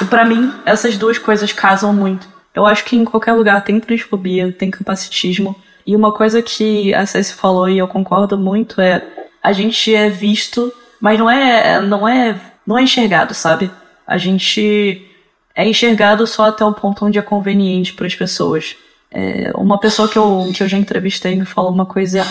E 0.00 0.04
para 0.06 0.24
mim, 0.24 0.50
essas 0.64 0.96
duas 0.96 1.18
coisas 1.18 1.52
casam 1.52 1.92
muito. 1.92 2.26
Eu 2.54 2.64
acho 2.64 2.84
que 2.84 2.96
em 2.96 3.04
qualquer 3.04 3.34
lugar 3.34 3.62
tem 3.62 3.78
transfobia, 3.78 4.50
tem 4.50 4.70
capacitismo, 4.70 5.54
e 5.86 5.94
uma 5.94 6.12
coisa 6.12 6.40
que 6.40 6.94
a 6.94 7.04
Ceci 7.04 7.34
falou 7.34 7.68
e 7.68 7.78
eu 7.78 7.86
concordo 7.86 8.38
muito 8.38 8.80
é 8.80 9.06
a 9.42 9.52
gente 9.52 9.94
é 9.94 10.08
visto, 10.08 10.72
mas 11.00 11.18
não 11.18 11.28
é 11.28 11.80
não 11.80 12.08
é 12.08 12.40
não 12.66 12.78
é 12.78 12.82
enxergado, 12.82 13.34
sabe? 13.34 13.70
A 14.06 14.16
gente 14.18 15.06
é 15.54 15.66
enxergado 15.68 16.26
só 16.26 16.46
até 16.46 16.64
o 16.64 16.72
ponto 16.72 17.04
onde 17.04 17.18
é 17.18 17.22
conveniente 17.22 17.92
para 17.92 18.06
as 18.06 18.14
pessoas. 18.14 18.76
É, 19.12 19.50
uma 19.56 19.78
pessoa 19.78 20.08
que 20.08 20.16
eu, 20.16 20.50
que 20.54 20.62
eu 20.62 20.68
já 20.68 20.78
entrevistei 20.78 21.34
me 21.34 21.44
falou 21.44 21.72
uma 21.72 21.86
coisa 21.86 22.24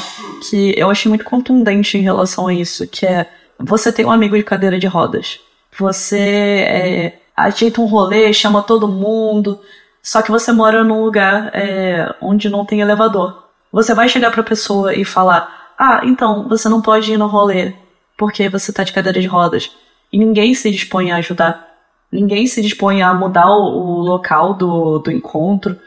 que 0.49 0.73
eu 0.77 0.89
achei 0.89 1.09
muito 1.09 1.25
contundente 1.25 1.97
em 1.97 2.01
relação 2.01 2.47
a 2.47 2.53
isso, 2.53 2.87
que 2.87 3.05
é 3.05 3.29
você 3.59 3.91
tem 3.91 4.05
um 4.05 4.11
amigo 4.11 4.37
de 4.37 4.43
cadeira 4.43 4.79
de 4.79 4.87
rodas. 4.87 5.41
Você 5.77 6.19
é, 6.19 7.19
ajeita 7.35 7.81
um 7.81 7.85
rolê, 7.85 8.31
chama 8.31 8.63
todo 8.63 8.87
mundo, 8.87 9.59
só 10.01 10.21
que 10.21 10.31
você 10.31 10.51
mora 10.51 10.83
num 10.83 11.03
lugar 11.03 11.51
é, 11.53 12.15
onde 12.21 12.49
não 12.49 12.65
tem 12.65 12.79
elevador. 12.79 13.49
Você 13.71 13.93
vai 13.93 14.07
chegar 14.07 14.31
pra 14.31 14.41
pessoa 14.41 14.95
e 14.95 15.03
falar: 15.03 15.73
Ah, 15.77 16.01
então, 16.03 16.47
você 16.47 16.69
não 16.69 16.81
pode 16.81 17.11
ir 17.11 17.17
no 17.17 17.27
rolê 17.27 17.73
porque 18.17 18.49
você 18.49 18.73
tá 18.73 18.83
de 18.83 18.91
cadeira 18.91 19.21
de 19.21 19.27
rodas. 19.27 19.71
E 20.11 20.17
ninguém 20.17 20.53
se 20.53 20.69
dispõe 20.69 21.11
a 21.11 21.17
ajudar. 21.17 21.67
Ninguém 22.11 22.47
se 22.47 22.61
dispõe 22.61 23.01
a 23.01 23.13
mudar 23.13 23.49
o, 23.49 23.61
o 23.61 23.99
local 24.01 24.53
do, 24.53 24.99
do 24.99 25.11
encontro. 25.11 25.79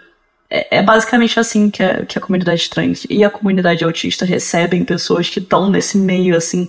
É, 0.55 0.79
é, 0.79 0.83
basicamente 0.83 1.41
assim 1.41 1.71
que 1.71 1.83
a, 1.83 2.05
que 2.05 2.19
a 2.19 2.21
comunidade 2.21 2.69
trans 2.69 3.07
e 3.09 3.25
a 3.25 3.31
comunidade 3.31 3.83
autista 3.83 4.27
recebem 4.27 4.85
pessoas 4.85 5.31
que 5.31 5.39
estão 5.39 5.71
nesse 5.71 5.97
meio, 5.97 6.37
assim. 6.37 6.69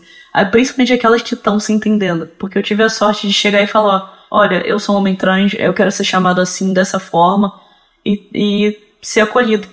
Principalmente 0.52 0.94
aquelas 0.94 1.22
que 1.22 1.34
estão 1.34 1.60
se 1.60 1.74
entendendo. 1.74 2.28
Porque 2.40 2.58
eu 2.58 2.64
tive 2.64 2.82
a 2.82 2.88
sorte 2.88 3.28
de 3.28 3.34
chegar 3.34 3.62
e 3.62 3.68
falar: 3.68 4.26
olha, 4.32 4.66
eu 4.66 4.80
sou 4.80 4.96
um 4.96 5.00
homem 5.00 5.18
trans, 5.18 5.54
eu 5.60 5.74
quero 5.74 5.92
ser 5.92 6.06
chamado 6.06 6.40
assim, 6.40 6.72
dessa 6.74 6.98
forma, 6.98 7.60
e, 8.06 8.30
e 8.34 8.80
ser 9.02 9.20
acolhido. 9.20 9.68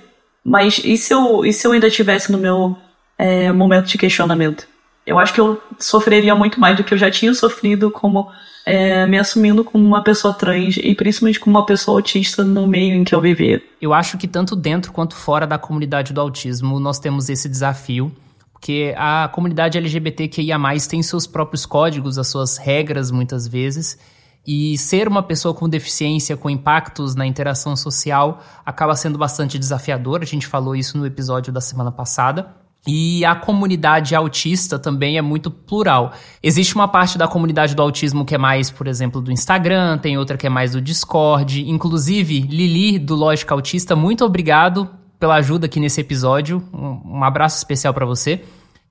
Mas 0.44 0.80
e 0.82 0.96
se 0.96 1.14
eu, 1.14 1.44
e 1.44 1.52
se 1.52 1.64
eu 1.64 1.70
ainda 1.70 1.86
estivesse 1.86 2.32
no 2.32 2.38
meu 2.38 2.76
é, 3.16 3.52
momento 3.52 3.86
de 3.86 3.96
questionamento? 3.96 4.66
Eu 5.10 5.18
acho 5.18 5.34
que 5.34 5.40
eu 5.40 5.60
sofreria 5.76 6.36
muito 6.36 6.60
mais 6.60 6.76
do 6.76 6.84
que 6.84 6.94
eu 6.94 6.98
já 6.98 7.10
tinha 7.10 7.34
sofrido 7.34 7.90
como 7.90 8.30
é, 8.64 9.04
me 9.08 9.18
assumindo 9.18 9.64
como 9.64 9.84
uma 9.84 10.04
pessoa 10.04 10.32
trans 10.32 10.76
e 10.76 10.94
principalmente 10.94 11.40
como 11.40 11.58
uma 11.58 11.66
pessoa 11.66 11.98
autista 11.98 12.44
no 12.44 12.64
meio 12.64 12.94
em 12.94 13.02
que 13.02 13.12
eu 13.12 13.20
vivia. 13.20 13.60
Eu 13.82 13.92
acho 13.92 14.16
que 14.16 14.28
tanto 14.28 14.54
dentro 14.54 14.92
quanto 14.92 15.16
fora 15.16 15.48
da 15.48 15.58
comunidade 15.58 16.12
do 16.12 16.20
autismo 16.20 16.78
nós 16.78 17.00
temos 17.00 17.28
esse 17.28 17.48
desafio 17.48 18.12
porque 18.52 18.94
a 18.96 19.28
comunidade 19.32 19.78
LGBTQIA+, 19.78 20.58
tem 20.88 21.02
seus 21.02 21.26
próprios 21.26 21.64
códigos, 21.64 22.18
as 22.18 22.28
suas 22.28 22.58
regras, 22.58 23.10
muitas 23.10 23.48
vezes, 23.48 23.98
e 24.46 24.76
ser 24.76 25.08
uma 25.08 25.22
pessoa 25.22 25.54
com 25.54 25.66
deficiência, 25.66 26.36
com 26.36 26.50
impactos 26.50 27.16
na 27.16 27.26
interação 27.26 27.74
social, 27.74 28.42
acaba 28.64 28.94
sendo 28.94 29.16
bastante 29.16 29.58
desafiador. 29.58 30.20
A 30.20 30.26
gente 30.26 30.46
falou 30.46 30.76
isso 30.76 30.98
no 30.98 31.06
episódio 31.06 31.50
da 31.50 31.60
semana 31.60 31.90
passada. 31.90 32.59
E 32.86 33.24
a 33.26 33.34
comunidade 33.34 34.14
autista 34.14 34.78
também 34.78 35.18
é 35.18 35.22
muito 35.22 35.50
plural. 35.50 36.12
Existe 36.42 36.74
uma 36.74 36.88
parte 36.88 37.18
da 37.18 37.28
comunidade 37.28 37.74
do 37.74 37.82
autismo 37.82 38.24
que 38.24 38.34
é 38.34 38.38
mais, 38.38 38.70
por 38.70 38.86
exemplo, 38.86 39.20
do 39.20 39.30
Instagram, 39.30 39.98
tem 39.98 40.16
outra 40.16 40.38
que 40.38 40.46
é 40.46 40.50
mais 40.50 40.72
do 40.72 40.80
Discord. 40.80 41.68
Inclusive, 41.68 42.40
Lili, 42.40 42.98
do 42.98 43.14
Lógica 43.14 43.54
Autista, 43.54 43.94
muito 43.94 44.24
obrigado 44.24 44.88
pela 45.18 45.34
ajuda 45.34 45.66
aqui 45.66 45.78
nesse 45.78 46.00
episódio. 46.00 46.64
Um, 46.72 47.22
abraço 47.22 47.58
especial 47.58 47.92
para 47.92 48.06
você. 48.06 48.42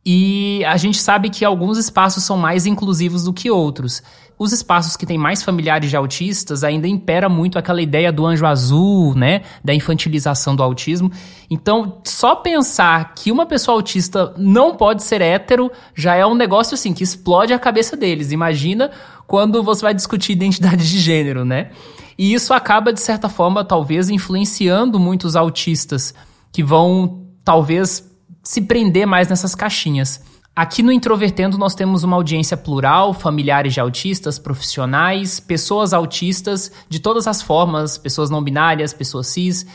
E 0.06 0.64
a 0.66 0.78
gente 0.78 1.00
sabe 1.00 1.30
que 1.30 1.44
alguns 1.44 1.78
espaços 1.78 2.24
são 2.24 2.38
mais 2.38 2.68
inclusivos 2.68 3.24
do 3.24 3.34
que 3.34 3.50
outros. 3.50 4.04
Os 4.40 4.54
espaços 4.54 4.96
que 4.96 5.06
têm 5.06 5.18
mais 5.18 5.44
familiares 5.44 5.90
de 5.90 5.98
autistas 5.98 6.64
ainda 6.64 6.88
impera 6.88 7.28
muito 7.28 7.60
aquela 7.60 7.82
ideia 7.82 8.10
do 8.10 8.26
anjo 8.26 8.46
azul, 8.46 9.14
né? 9.14 9.42
Da 9.62 9.76
infantilização 9.76 10.56
do 10.56 10.64
autismo. 10.64 11.12
Então, 11.50 12.02
só 12.06 12.36
pensar 12.36 13.14
que 13.16 13.34
uma 13.34 13.46
pessoa 13.46 13.76
autista 13.76 14.34
não 14.38 14.78
pode 14.78 15.04
ser 15.04 15.20
hétero 15.20 15.70
já 15.94 16.16
é 16.16 16.26
um 16.26 16.36
negócio 16.36 16.76
assim 16.76 16.94
que 16.94 17.04
explode 17.04 17.52
a 17.52 17.60
cabeça 17.60 17.98
deles. 17.98 18.32
Imagina 18.32 18.92
quando 19.28 19.62
você 19.62 19.82
vai 19.82 19.94
discutir 19.94 20.32
identidade 20.32 20.90
de 20.90 21.00
gênero, 21.00 21.44
né? 21.44 21.72
E 22.18 22.34
isso 22.34 22.54
acaba, 22.54 22.94
de 22.94 23.02
certa 23.02 23.28
forma, 23.28 23.66
talvez 23.66 24.10
influenciando 24.10 24.98
muitos 24.98 25.36
autistas 25.36 26.14
que 26.52 26.64
vão, 26.64 27.26
talvez, 27.44 28.10
se 28.42 28.62
prender 28.62 29.06
mais 29.06 29.28
nessas 29.28 29.54
caixinhas. 29.54 30.22
Aqui 30.60 30.84
no 30.84 30.92
Introvertendo 30.92 31.58
nós 31.58 31.74
temos 31.74 32.04
uma 32.04 32.18
audiência 32.18 32.58
plural, 32.58 33.14
familiares 33.14 33.74
de 33.74 33.80
autistas, 33.80 34.38
profissionais, 34.38 35.40
pessoas 35.40 35.94
autistas 35.94 36.70
de 36.90 37.00
todas 37.00 37.28
as 37.28 37.42
formas, 37.42 37.98
pessoas 37.98 38.30
não 38.30 38.44
binárias, 38.44 38.92
pessoas 38.92 39.28
cis. 39.28 39.66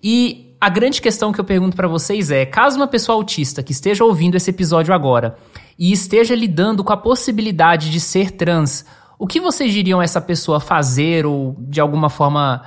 E 0.00 0.54
a 0.60 0.68
grande 0.68 1.02
questão 1.02 1.32
que 1.32 1.40
eu 1.40 1.44
pergunto 1.44 1.74
para 1.74 1.88
vocês 1.88 2.30
é: 2.30 2.46
caso 2.46 2.76
uma 2.76 2.86
pessoa 2.86 3.16
autista 3.16 3.64
que 3.64 3.72
esteja 3.72 4.04
ouvindo 4.04 4.36
esse 4.36 4.50
episódio 4.50 4.94
agora 4.94 5.36
e 5.76 5.90
esteja 5.90 6.36
lidando 6.36 6.84
com 6.84 6.92
a 6.92 6.96
possibilidade 6.96 7.90
de 7.90 7.98
ser 7.98 8.30
trans, 8.30 8.86
o 9.18 9.26
que 9.26 9.40
vocês 9.40 9.72
diriam 9.72 10.00
essa 10.00 10.20
pessoa 10.20 10.60
fazer 10.60 11.26
ou 11.26 11.56
de 11.58 11.80
alguma 11.80 12.08
forma 12.08 12.62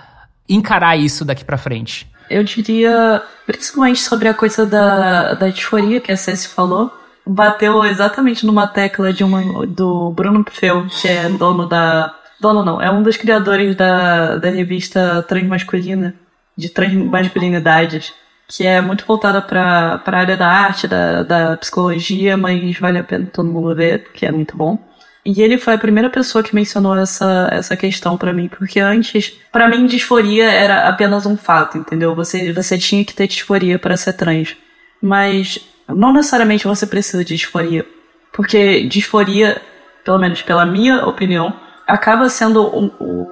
encarar 0.49 0.97
isso 0.97 1.23
daqui 1.23 1.45
para 1.45 1.57
frente? 1.57 2.05
Eu 2.29 2.43
diria, 2.43 3.23
principalmente 3.45 4.01
sobre 4.01 4.27
a 4.27 4.33
coisa 4.33 4.65
da, 4.65 5.35
da 5.35 5.47
disforia 5.47 6.01
que 6.01 6.11
a 6.11 6.17
Ceci 6.17 6.49
falou, 6.49 6.99
bateu 7.31 7.83
exatamente 7.85 8.45
numa 8.45 8.67
tecla 8.67 9.13
de 9.13 9.23
uma, 9.23 9.65
do 9.65 10.11
Bruno 10.11 10.43
Pfeu, 10.43 10.87
que 10.87 11.07
é 11.07 11.29
dono 11.29 11.67
da. 11.67 12.15
Dono 12.39 12.65
não, 12.65 12.81
é 12.81 12.89
um 12.89 13.03
dos 13.03 13.17
criadores 13.17 13.75
da, 13.75 14.37
da 14.37 14.49
revista 14.49 15.23
Transmasculina, 15.27 16.15
de 16.57 16.69
transmasculinidades, 16.69 18.13
que 18.47 18.65
é 18.65 18.81
muito 18.81 19.05
voltada 19.05 19.41
para 19.41 20.01
a 20.03 20.17
área 20.17 20.35
da 20.35 20.47
arte, 20.47 20.87
da, 20.87 21.23
da 21.23 21.57
psicologia, 21.57 22.35
mas 22.35 22.77
vale 22.79 22.97
a 22.97 23.03
pena 23.03 23.29
todo 23.31 23.49
mundo 23.49 23.75
ver, 23.75 24.09
que 24.11 24.25
é 24.25 24.31
muito 24.31 24.57
bom. 24.57 24.77
E 25.23 25.39
ele 25.39 25.59
foi 25.59 25.75
a 25.75 25.77
primeira 25.77 26.09
pessoa 26.09 26.43
que 26.43 26.55
mencionou 26.55 26.97
essa, 26.97 27.47
essa 27.51 27.77
questão 27.77 28.17
para 28.17 28.33
mim, 28.33 28.47
porque 28.47 28.79
antes, 28.79 29.31
para 29.51 29.69
mim, 29.69 29.85
disforia 29.85 30.49
era 30.49 30.89
apenas 30.89 31.27
um 31.27 31.37
fato, 31.37 31.77
entendeu? 31.77 32.15
Você, 32.15 32.51
você 32.51 32.75
tinha 32.75 33.05
que 33.05 33.13
ter 33.13 33.27
disforia 33.27 33.77
para 33.77 33.95
ser 33.95 34.13
trans. 34.13 34.57
Mas 34.99 35.59
não 35.95 36.13
necessariamente 36.13 36.67
você 36.67 36.85
precisa 36.85 37.23
de 37.23 37.35
disforia, 37.35 37.85
porque 38.33 38.83
disforia, 38.87 39.61
pelo 40.03 40.19
menos 40.19 40.41
pela 40.41 40.65
minha 40.65 41.05
opinião, 41.05 41.53
acaba 41.87 42.29
sendo 42.29 42.67
um, 42.67 43.27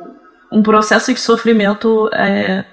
um 0.52 0.64
processo 0.64 1.14
de 1.14 1.20
sofrimento 1.20 2.10
é, 2.14 2.66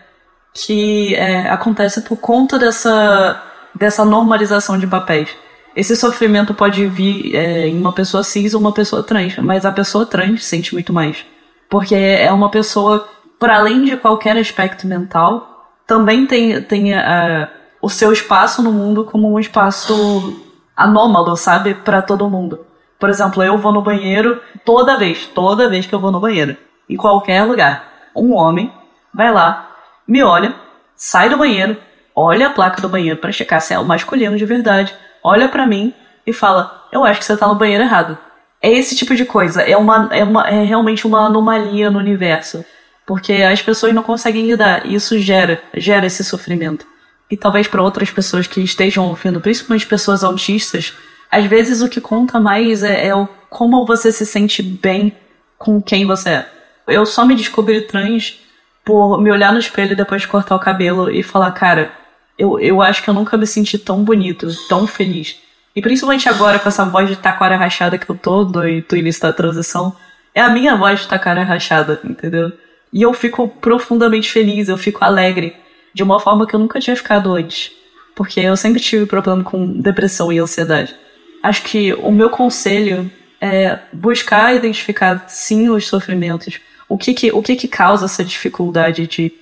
que 0.53 1.15
é, 1.15 1.49
acontece 1.51 2.03
por 2.03 2.17
conta 2.17 2.59
dessa, 2.59 3.43
dessa 3.75 4.05
normalização 4.05 4.79
de 4.79 4.87
papéis 4.87 5.29
esse 5.77 5.95
sofrimento 5.95 6.55
pode 6.55 6.87
vir 6.87 7.37
é, 7.37 7.69
em 7.69 7.79
uma 7.79 7.93
pessoa 7.93 8.25
cis 8.25 8.55
ou 8.55 8.61
uma 8.61 8.73
pessoa 8.73 9.03
trans, 9.03 9.37
mas 9.37 9.67
a 9.67 9.71
pessoa 9.71 10.07
trans 10.07 10.43
sente 10.43 10.73
muito 10.73 10.91
mais. 10.91 11.23
Porque 11.69 11.95
é 11.95 12.33
uma 12.33 12.51
pessoa, 12.51 13.07
para 13.39 13.59
além 13.59 13.85
de 13.85 13.95
qualquer 13.99 14.39
aspecto 14.39 14.87
mental, 14.87 15.71
também 15.87 16.27
tem, 16.27 16.63
tem 16.63 16.95
uh, 16.95 17.47
o 17.87 17.91
seu 17.91 18.13
espaço 18.13 18.63
no 18.63 18.73
mundo 18.73 19.05
como 19.05 19.33
um 19.33 19.39
espaço 19.39 20.43
anômalo, 20.77 21.37
sabe? 21.37 21.75
para 21.75 22.03
todo 22.03 22.29
mundo. 22.29 22.67
Por 22.99 23.09
exemplo, 23.09 23.43
eu 23.43 23.59
vou 23.59 23.73
no 23.73 23.83
banheiro 23.83 24.41
toda 24.65 24.99
vez, 24.99 25.27
toda 25.27 25.69
vez 25.69 25.87
que 25.87 25.95
eu 25.95 26.01
vou 26.01 26.11
no 26.11 26.21
banheiro, 26.21 26.57
em 26.89 26.97
qualquer 26.97 27.43
lugar. 27.45 27.85
Um 28.15 28.35
homem 28.35 28.73
vai 29.13 29.33
lá, 29.33 29.71
me 30.07 30.23
olha, 30.23 30.55
sai 30.95 31.29
do 31.29 31.37
banheiro, 31.37 31.77
olha 32.15 32.49
a 32.49 32.51
placa 32.51 32.81
do 32.81 32.89
banheiro 32.89 33.19
para 33.19 33.33
checar 33.33 33.61
se 33.61 33.75
é 33.75 33.79
o 33.79 33.85
masculino 33.85 34.37
de 34.37 34.45
verdade 34.45 34.95
olha 35.27 35.49
para 35.49 35.67
mim 35.67 35.93
e 36.25 36.33
fala: 36.33 36.87
Eu 36.93 37.05
acho 37.05 37.19
que 37.19 37.27
você 37.27 37.37
tá 37.37 37.49
no 37.49 37.57
banheiro 37.57 37.83
errado. 37.83 38.17
É 38.63 38.71
esse 38.71 38.95
tipo 38.95 39.15
de 39.15 39.25
coisa. 39.25 39.63
É, 39.63 39.77
uma, 39.77 40.09
é, 40.13 40.23
uma, 40.23 40.49
é 40.49 40.63
realmente 40.63 41.07
uma 41.07 41.27
anomalia 41.27 41.91
no 41.91 41.99
universo. 41.99 42.65
Porque 43.05 43.35
as 43.35 43.61
pessoas 43.61 43.93
não 43.93 44.03
conseguem 44.03 44.47
lidar. 44.47 44.87
E 44.87 44.95
isso 44.95 45.19
gera, 45.19 45.61
gera 45.75 46.07
esse 46.07 46.25
sofrimento. 46.25 46.87
E 47.31 47.37
talvez 47.37 47.67
para 47.67 47.83
outras 47.83 48.11
pessoas 48.11 48.47
que 48.47 48.61
estejam 48.61 49.09
ouvindo, 49.09 49.41
principalmente 49.41 49.87
pessoas 49.87 50.23
autistas, 50.23 50.95
às 51.31 51.45
vezes 51.47 51.83
o 51.83 51.89
que 51.89 52.01
conta 52.01 52.39
mais 52.39 52.83
é, 52.83 53.09
é 53.09 53.15
o, 53.15 53.29
como 53.51 53.85
você 53.85 54.13
se 54.13 54.25
sente 54.25 54.63
bem 54.63 55.13
com 55.59 55.83
quem 55.83 56.07
você 56.07 56.31
é. 56.31 56.51
Eu 56.87 57.05
só 57.05 57.25
me 57.25 57.35
descobri 57.35 57.81
trans 57.83 58.39
por 58.85 59.21
me 59.21 59.31
olhar 59.31 59.53
no 59.53 59.59
espelho 59.59 59.97
depois 59.97 60.23
de 60.23 60.29
cortar 60.29 60.55
o 60.55 60.61
cabelo 60.61 61.11
e 61.11 61.23
falar, 61.23 61.51
cara, 61.51 61.91
eu, 62.39 62.61
eu 62.61 62.81
acho 62.81 63.03
que 63.03 63.11
eu 63.11 63.15
nunca 63.15 63.37
me 63.37 63.47
senti 63.47 63.77
tão 63.79 64.05
bonito, 64.05 64.47
tão 64.69 64.87
feliz. 64.87 65.37
E 65.75 65.83
principalmente 65.83 66.29
agora 66.29 66.59
com 66.59 66.69
essa 66.69 66.85
voz 66.85 67.09
de 67.09 67.17
taquara 67.17 67.57
rachada 67.57 67.99
que 67.99 68.09
eu 68.09 68.17
tô 68.17 68.45
do, 68.45 68.61
do 68.61 68.97
início 68.97 69.23
da 69.23 69.33
transição, 69.33 69.97
é 70.35 70.41
a 70.41 70.49
minha 70.49 70.77
voz 70.77 71.01
de 71.01 71.09
taquara 71.09 71.43
rachada, 71.43 72.01
entendeu? 72.05 72.53
E 72.93 73.03
eu 73.03 73.13
fico 73.13 73.49
profundamente 73.49 74.31
feliz, 74.31 74.69
eu 74.69 74.79
fico 74.79 75.05
alegre, 75.05 75.57
de 75.97 76.03
uma 76.03 76.21
forma 76.21 76.47
que 76.47 76.55
eu 76.55 76.61
nunca 76.61 76.79
tinha 76.79 76.95
ficado 76.95 77.35
antes. 77.35 77.73
Porque 78.15 78.41
eu 78.41 78.57
sempre 78.57 78.81
tive 78.81 79.07
problema 79.07 79.43
com 79.43 79.81
depressão 79.81 80.33
e 80.33 80.39
ansiedade. 80.39 80.95
Acho 81.43 81.63
que 81.63 81.93
o 81.95 82.11
meu 82.13 82.29
conselho 82.29 83.11
é 83.41 83.79
buscar 83.93 84.55
identificar 84.55 85.25
sim 85.29 85.69
os 85.71 85.87
sofrimentos. 85.87 86.61
O 86.89 86.99
que 86.99 87.15
que, 87.15 87.33
o 87.33 87.43
que, 87.43 87.57
que 87.57 87.67
causa 87.69 88.05
essa 88.05 88.23
dificuldade 88.23 89.07
de, 89.07 89.33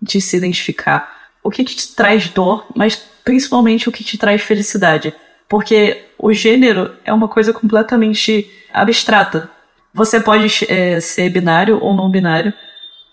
de 0.00 0.20
se 0.20 0.36
identificar? 0.36 1.14
o 1.44 1.50
que 1.50 1.62
te 1.62 1.94
traz 1.94 2.28
dor, 2.30 2.66
mas 2.74 2.96
principalmente 3.22 3.86
o 3.86 3.92
que 3.92 4.02
te 4.02 4.16
traz 4.16 4.40
felicidade. 4.40 5.14
Porque 5.46 6.06
o 6.18 6.32
gênero 6.32 6.96
é 7.04 7.12
uma 7.12 7.28
coisa 7.28 7.52
completamente 7.52 8.50
abstrata. 8.72 9.50
Você 9.92 10.18
pode 10.18 10.64
é, 10.66 10.98
ser 11.00 11.28
binário 11.28 11.78
ou 11.80 11.94
não 11.94 12.10
binário, 12.10 12.52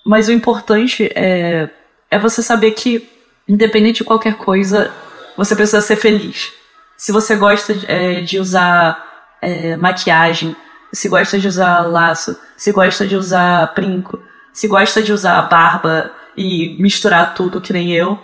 mas 0.06 0.30
o 0.30 0.32
importante 0.32 1.12
é, 1.14 1.70
é 2.12 2.20
você 2.20 2.44
saber 2.44 2.72
que, 2.72 3.10
independente 3.48 3.98
de 3.98 4.04
qualquer 4.04 4.36
coisa, 4.36 4.92
você 5.36 5.56
precisa 5.56 5.82
ser 5.82 5.96
feliz. 5.96 6.52
Se 6.96 7.12
você 7.12 7.36
gosta 7.36 7.74
é, 7.88 8.22
de 8.22 8.38
usar 8.38 9.38
é, 9.42 9.76
maquiagem, 9.78 10.56
se 10.94 11.10
gosta 11.10 11.40
de 11.40 11.48
usar 11.48 11.88
laço, 11.88 12.38
se 12.56 12.72
gosta 12.72 13.08
de 13.08 13.16
usar 13.16 13.74
brinco, 13.74 14.22
se 14.54 14.68
gosta 14.68 15.02
de 15.02 15.12
usar 15.12 15.42
barba, 15.44 16.12
e 16.36 16.76
misturar 16.80 17.34
tudo 17.34 17.62
que 17.62 17.74
nem 17.74 17.92
eu, 17.92 18.20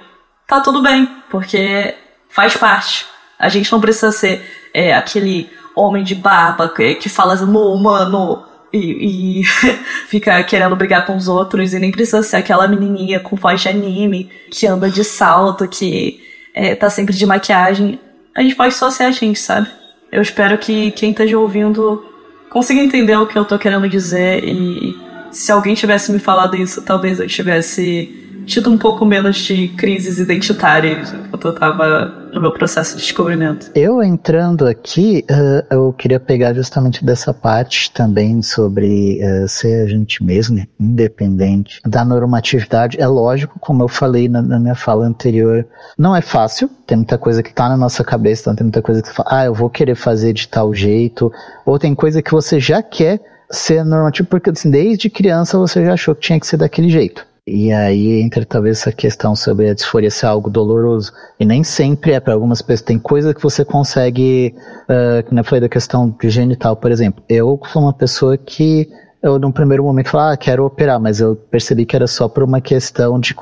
tá 0.45 0.61
tudo 0.61 0.81
bem, 0.81 1.07
porque 1.29 1.95
faz 2.29 2.55
parte. 2.55 3.05
A 3.37 3.49
gente 3.49 3.71
não 3.71 3.81
precisa 3.81 4.11
ser 4.11 4.69
é, 4.73 4.95
aquele 4.95 5.49
homem 5.75 6.03
de 6.03 6.15
barba 6.15 6.69
que, 6.69 6.95
que 6.95 7.09
fala 7.09 7.33
assim, 7.33 7.45
mano, 7.45 8.45
e, 8.71 9.39
e 9.39 9.43
fica 10.07 10.43
querendo 10.43 10.75
brigar 10.75 11.05
com 11.05 11.15
os 11.15 11.27
outros, 11.27 11.73
e 11.73 11.79
nem 11.79 11.91
precisa 11.91 12.23
ser 12.23 12.37
aquela 12.37 12.67
menininha 12.67 13.19
com 13.19 13.35
voz 13.35 13.61
de 13.61 13.69
anime, 13.69 14.29
que 14.49 14.67
anda 14.67 14.89
de 14.89 15.03
salto, 15.03 15.67
que 15.67 16.21
é, 16.53 16.75
tá 16.75 16.89
sempre 16.89 17.15
de 17.15 17.25
maquiagem. 17.25 17.99
A 18.35 18.41
gente 18.41 18.55
pode 18.55 18.73
só 18.73 18.89
ser 18.89 19.03
a 19.03 19.11
gente, 19.11 19.39
sabe? 19.39 19.67
Eu 20.11 20.21
espero 20.21 20.57
que 20.57 20.91
quem 20.91 21.11
esteja 21.11 21.37
ouvindo 21.37 22.03
consiga 22.49 22.81
entender 22.81 23.15
o 23.17 23.27
que 23.27 23.37
eu 23.37 23.45
tô 23.45 23.59
querendo 23.59 23.89
dizer 23.89 24.43
e 24.43 24.95
se 25.31 25.51
alguém 25.51 25.75
tivesse 25.75 26.11
me 26.11 26.19
falado 26.19 26.55
isso, 26.55 26.81
talvez 26.81 27.19
eu 27.19 27.27
tivesse 27.27 28.26
tido 28.47 28.71
um 28.71 28.77
pouco 28.77 29.05
menos 29.05 29.35
de 29.37 29.67
crises 29.67 30.17
identitárias 30.17 31.13
enquanto 31.13 31.47
eu 31.49 31.53
estava 31.53 32.29
no 32.33 32.41
meu 32.41 32.51
processo 32.51 32.95
de 32.95 33.03
descobrimento. 33.03 33.69
Eu 33.75 34.01
entrando 34.01 34.65
aqui, 34.65 35.25
uh, 35.29 35.75
eu 35.75 35.93
queria 35.93 36.19
pegar 36.19 36.53
justamente 36.53 37.03
dessa 37.03 37.33
parte 37.33 37.91
também 37.91 38.41
sobre 38.41 39.19
uh, 39.21 39.47
ser 39.47 39.83
a 39.83 39.87
gente 39.87 40.23
mesmo, 40.23 40.65
independente 40.79 41.81
da 41.85 42.05
normatividade. 42.05 42.99
É 42.99 43.05
lógico, 43.05 43.59
como 43.59 43.83
eu 43.83 43.87
falei 43.87 44.29
na, 44.29 44.41
na, 44.41 44.59
minha 44.59 44.75
fala 44.75 45.05
anterior, 45.05 45.67
não 45.97 46.15
é 46.15 46.21
fácil, 46.21 46.69
tem 46.85 46.97
muita 46.97 47.17
coisa 47.17 47.43
que 47.43 47.53
tá 47.53 47.67
na 47.67 47.77
nossa 47.77 48.03
cabeça, 48.03 48.43
então 48.43 48.55
tem 48.55 48.63
muita 48.63 48.81
coisa 48.81 49.01
que 49.01 49.13
fala, 49.13 49.29
ah, 49.31 49.45
eu 49.45 49.53
vou 49.53 49.69
querer 49.69 49.95
fazer 49.95 50.31
de 50.31 50.47
tal 50.47 50.73
jeito, 50.73 51.31
ou 51.65 51.77
tem 51.77 51.93
coisa 51.93 52.21
que 52.21 52.31
você 52.31 52.59
já 52.59 52.81
quer 52.81 53.19
ser 53.51 53.83
normativo, 53.83 54.27
porque 54.29 54.49
assim, 54.49 54.71
desde 54.71 55.09
criança 55.09 55.57
você 55.57 55.83
já 55.85 55.93
achou 55.93 56.15
que 56.15 56.21
tinha 56.21 56.39
que 56.39 56.47
ser 56.47 56.57
daquele 56.57 56.89
jeito. 56.89 57.25
E 57.47 57.71
aí 57.71 58.21
entra 58.21 58.45
talvez 58.45 58.79
essa 58.79 58.91
questão 58.91 59.33
sobre 59.33 59.69
a 59.69 59.73
disforia 59.73 60.11
ser 60.11 60.25
algo 60.25 60.49
doloroso. 60.49 61.13
E 61.39 61.45
nem 61.45 61.63
sempre 61.63 62.11
é 62.11 62.19
para 62.19 62.33
algumas 62.33 62.61
pessoas. 62.61 62.81
Tem 62.81 62.99
coisa 62.99 63.33
que 63.33 63.41
você 63.41 63.63
consegue, 63.63 64.53
uh, 64.83 65.23
que 65.23 65.33
eu 65.33 65.43
falei 65.45 65.61
da 65.61 65.69
questão 65.69 66.13
genital, 66.23 66.75
por 66.75 66.91
exemplo. 66.91 67.23
Eu 67.29 67.57
sou 67.71 67.83
uma 67.83 67.93
pessoa 67.93 68.37
que 68.37 68.89
eu 69.23 69.39
num 69.39 69.51
primeiro 69.51 69.83
momento 69.83 70.09
falei, 70.09 70.33
ah, 70.33 70.37
quero 70.37 70.65
operar, 70.65 70.99
mas 70.99 71.21
eu 71.21 71.37
percebi 71.37 71.85
que 71.85 71.95
era 71.95 72.05
só 72.05 72.27
por 72.27 72.43
uma 72.43 72.59
questão 72.59 73.17
de, 73.17 73.33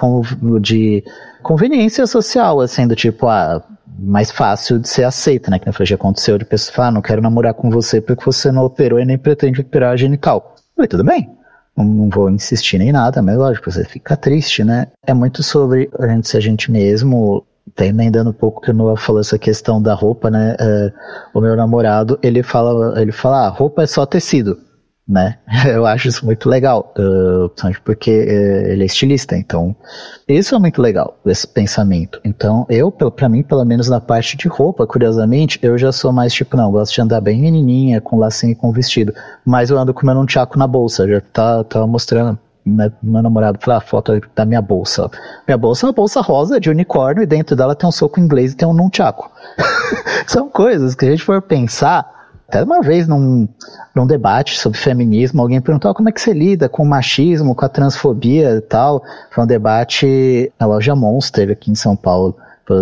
de 0.62 1.04
conveniência 1.42 2.06
social, 2.06 2.62
assim, 2.62 2.88
do 2.88 2.96
tipo, 2.96 3.28
ah, 3.28 3.64
mais 3.98 4.30
fácil 4.30 4.78
de 4.78 4.88
ser 4.88 5.04
aceita, 5.04 5.50
né? 5.50 5.58
Que 5.58 5.66
na 5.66 5.86
já 5.86 5.96
aconteceu 5.96 6.38
de 6.38 6.46
pessoa 6.46 6.76
falar, 6.76 6.88
ah, 6.90 6.92
não 6.92 7.02
quero 7.02 7.24
namorar 7.24 7.56
com 7.56 7.72
você 7.72 8.00
porque 8.00 8.24
você 8.24 8.52
não 8.52 8.66
operou 8.66 9.00
e 9.00 9.06
nem 9.06 9.18
pretende 9.18 9.62
operar 9.62 9.94
a 9.94 9.98
genital. 9.98 10.54
Eu 10.58 10.76
falei, 10.76 10.88
tudo 10.88 11.04
bem, 11.04 11.35
não, 11.84 12.10
vou 12.10 12.30
insistir 12.30 12.78
nem 12.78 12.92
nada, 12.92 13.22
mas 13.22 13.38
lógico, 13.38 13.72
você 13.72 13.84
fica 13.84 14.16
triste, 14.16 14.64
né? 14.64 14.88
É 15.06 15.14
muito 15.14 15.44
sobre 15.44 15.90
a 16.00 16.08
gente 16.08 16.30
ser 16.30 16.38
a 16.38 16.42
gente 16.42 16.72
mesmo, 16.72 17.46
tá 17.76 17.86
emendando 17.86 18.30
um 18.30 18.34
pouco 18.34 18.62
que 18.62 18.72
o 18.72 18.74
Noah 18.74 18.98
falou 18.98 19.22
essa 19.22 19.38
questão 19.38 19.82
da 19.82 19.94
roupa, 19.94 20.30
né? 20.30 20.56
É, 20.60 20.94
o 21.34 21.42
meu 21.42 21.56
namorado, 21.56 22.18
ele 22.22 22.44
fala, 22.44 23.02
ele 23.02 23.12
fala, 23.12 23.48
ah, 23.48 23.50
roupa 23.50 23.84
é 23.84 23.88
só 23.88 24.06
tecido 24.06 24.58
né? 25.08 25.38
Eu 25.68 25.86
acho 25.86 26.08
isso 26.08 26.26
muito 26.26 26.50
legal, 26.50 26.94
uh, 26.98 27.50
porque 27.84 28.12
uh, 28.12 28.72
ele 28.72 28.84
é 28.84 28.86
estilista, 28.86 29.38
então 29.38 29.76
isso 30.28 30.56
é 30.56 30.60
muito 30.60 30.82
legal, 30.82 31.18
esse 31.26 31.48
pensamento. 31.48 32.20
Então 32.24 32.66
eu, 32.70 32.92
para 32.92 33.30
mim, 33.30 33.44
pelo 33.44 33.64
menos 33.64 33.88
na 33.88 34.02
parte 34.02 34.36
de 34.36 34.48
roupa, 34.48 34.88
curiosamente, 34.88 35.60
eu 35.62 35.78
já 35.78 35.92
sou 35.92 36.12
mais 36.12 36.34
tipo, 36.34 36.58
não, 36.58 36.72
gosto 36.72 36.94
de 36.94 37.02
andar 37.02 37.22
bem 37.22 37.40
menininha, 37.40 38.02
com 38.02 38.18
lacinho 38.18 38.54
e 38.54 38.56
com 38.56 38.72
vestido, 38.72 39.14
mas 39.46 39.70
eu 39.70 39.78
ando 39.78 39.94
com 39.94 40.06
meu 40.06 40.26
tchaco 40.26 40.58
na 40.58 40.66
bolsa, 40.68 41.08
já 41.08 41.22
tá, 41.22 41.64
tá 41.64 41.86
mostrando 41.86 42.40
meu, 42.66 42.92
meu 43.02 43.22
namorado 43.22 43.60
falou 43.62 43.76
a 43.76 43.78
ah, 43.78 43.82
foto 43.82 44.20
da 44.36 44.44
minha 44.44 44.62
bolsa. 44.62 45.10
Minha 45.48 45.58
bolsa 45.58 45.86
é 45.86 45.88
uma 45.88 45.94
bolsa 45.94 46.20
rosa 46.20 46.60
de 46.60 46.70
unicórnio 46.70 47.22
e 47.22 47.28
dentro 47.28 47.56
dela 47.56 47.76
tem 47.76 47.88
um 47.88 47.92
soco 47.92 48.20
inglês 48.20 48.54
e 48.54 48.58
tem 48.58 48.68
um 48.68 48.74
nunchaku. 48.74 49.30
São 50.26 50.50
coisas 50.50 50.96
que 50.96 51.06
a 51.06 51.12
gente 51.12 51.24
for 51.24 51.42
pensar, 51.44 52.15
até 52.48 52.64
uma 52.64 52.82
vez 52.82 53.08
num, 53.08 53.48
num 53.96 54.06
debate 54.06 54.58
sobre 54.60 54.78
feminismo, 54.78 55.42
alguém 55.42 55.60
perguntou 55.60 55.90
ah, 55.90 55.96
como 55.96 56.10
é 56.10 56.12
que 56.12 56.22
você 56.22 56.32
lida 56.32 56.70
com 56.70 56.84
o 56.84 56.86
machismo, 56.86 57.56
com 57.56 57.66
a 57.66 57.70
transfobia 57.70 58.52
e 58.52 58.62
tal. 58.62 59.04
Foi 59.32 59.44
um 59.44 59.48
debate 59.48 60.52
na 60.60 60.68
loja 60.68 60.96
Monster 60.96 61.52
aqui 61.52 61.72
em 61.72 61.76
São 61.76 61.96
Paulo, 61.96 62.36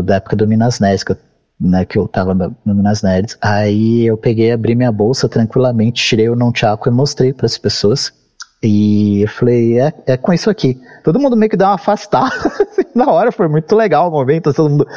da 0.03 0.15
época 0.15 0.35
do 0.35 0.47
Minas 0.47 0.79
Nerds, 0.79 1.03
que 1.03 1.13
eu, 1.13 1.17
né, 1.59 1.85
que 1.85 1.97
eu 1.97 2.07
tava 2.07 2.33
no 2.33 2.75
Minas 2.75 3.01
Nerds. 3.01 3.37
Aí 3.41 4.05
eu 4.05 4.17
peguei, 4.17 4.51
abri 4.51 4.75
minha 4.75 4.91
bolsa 4.91 5.29
tranquilamente, 5.29 6.03
tirei 6.03 6.29
o 6.29 6.35
nunchaku 6.35 6.89
e 6.89 6.91
mostrei 6.91 7.31
para 7.31 7.45
as 7.45 7.57
pessoas. 7.57 8.11
E 8.61 9.21
eu 9.23 9.27
falei, 9.27 9.79
é, 9.79 9.93
é 10.07 10.17
com 10.17 10.31
isso 10.31 10.49
aqui. 10.49 10.79
Todo 11.03 11.19
mundo 11.19 11.35
meio 11.35 11.49
que 11.49 11.57
deu 11.57 11.67
uma 11.67 11.75
afastada. 11.75 12.31
Na 12.95 13.11
hora 13.11 13.31
foi 13.31 13.47
muito 13.47 13.75
legal 13.75 14.07
o 14.07 14.11
momento, 14.11 14.53
todo 14.53 14.69
mundo 14.69 14.87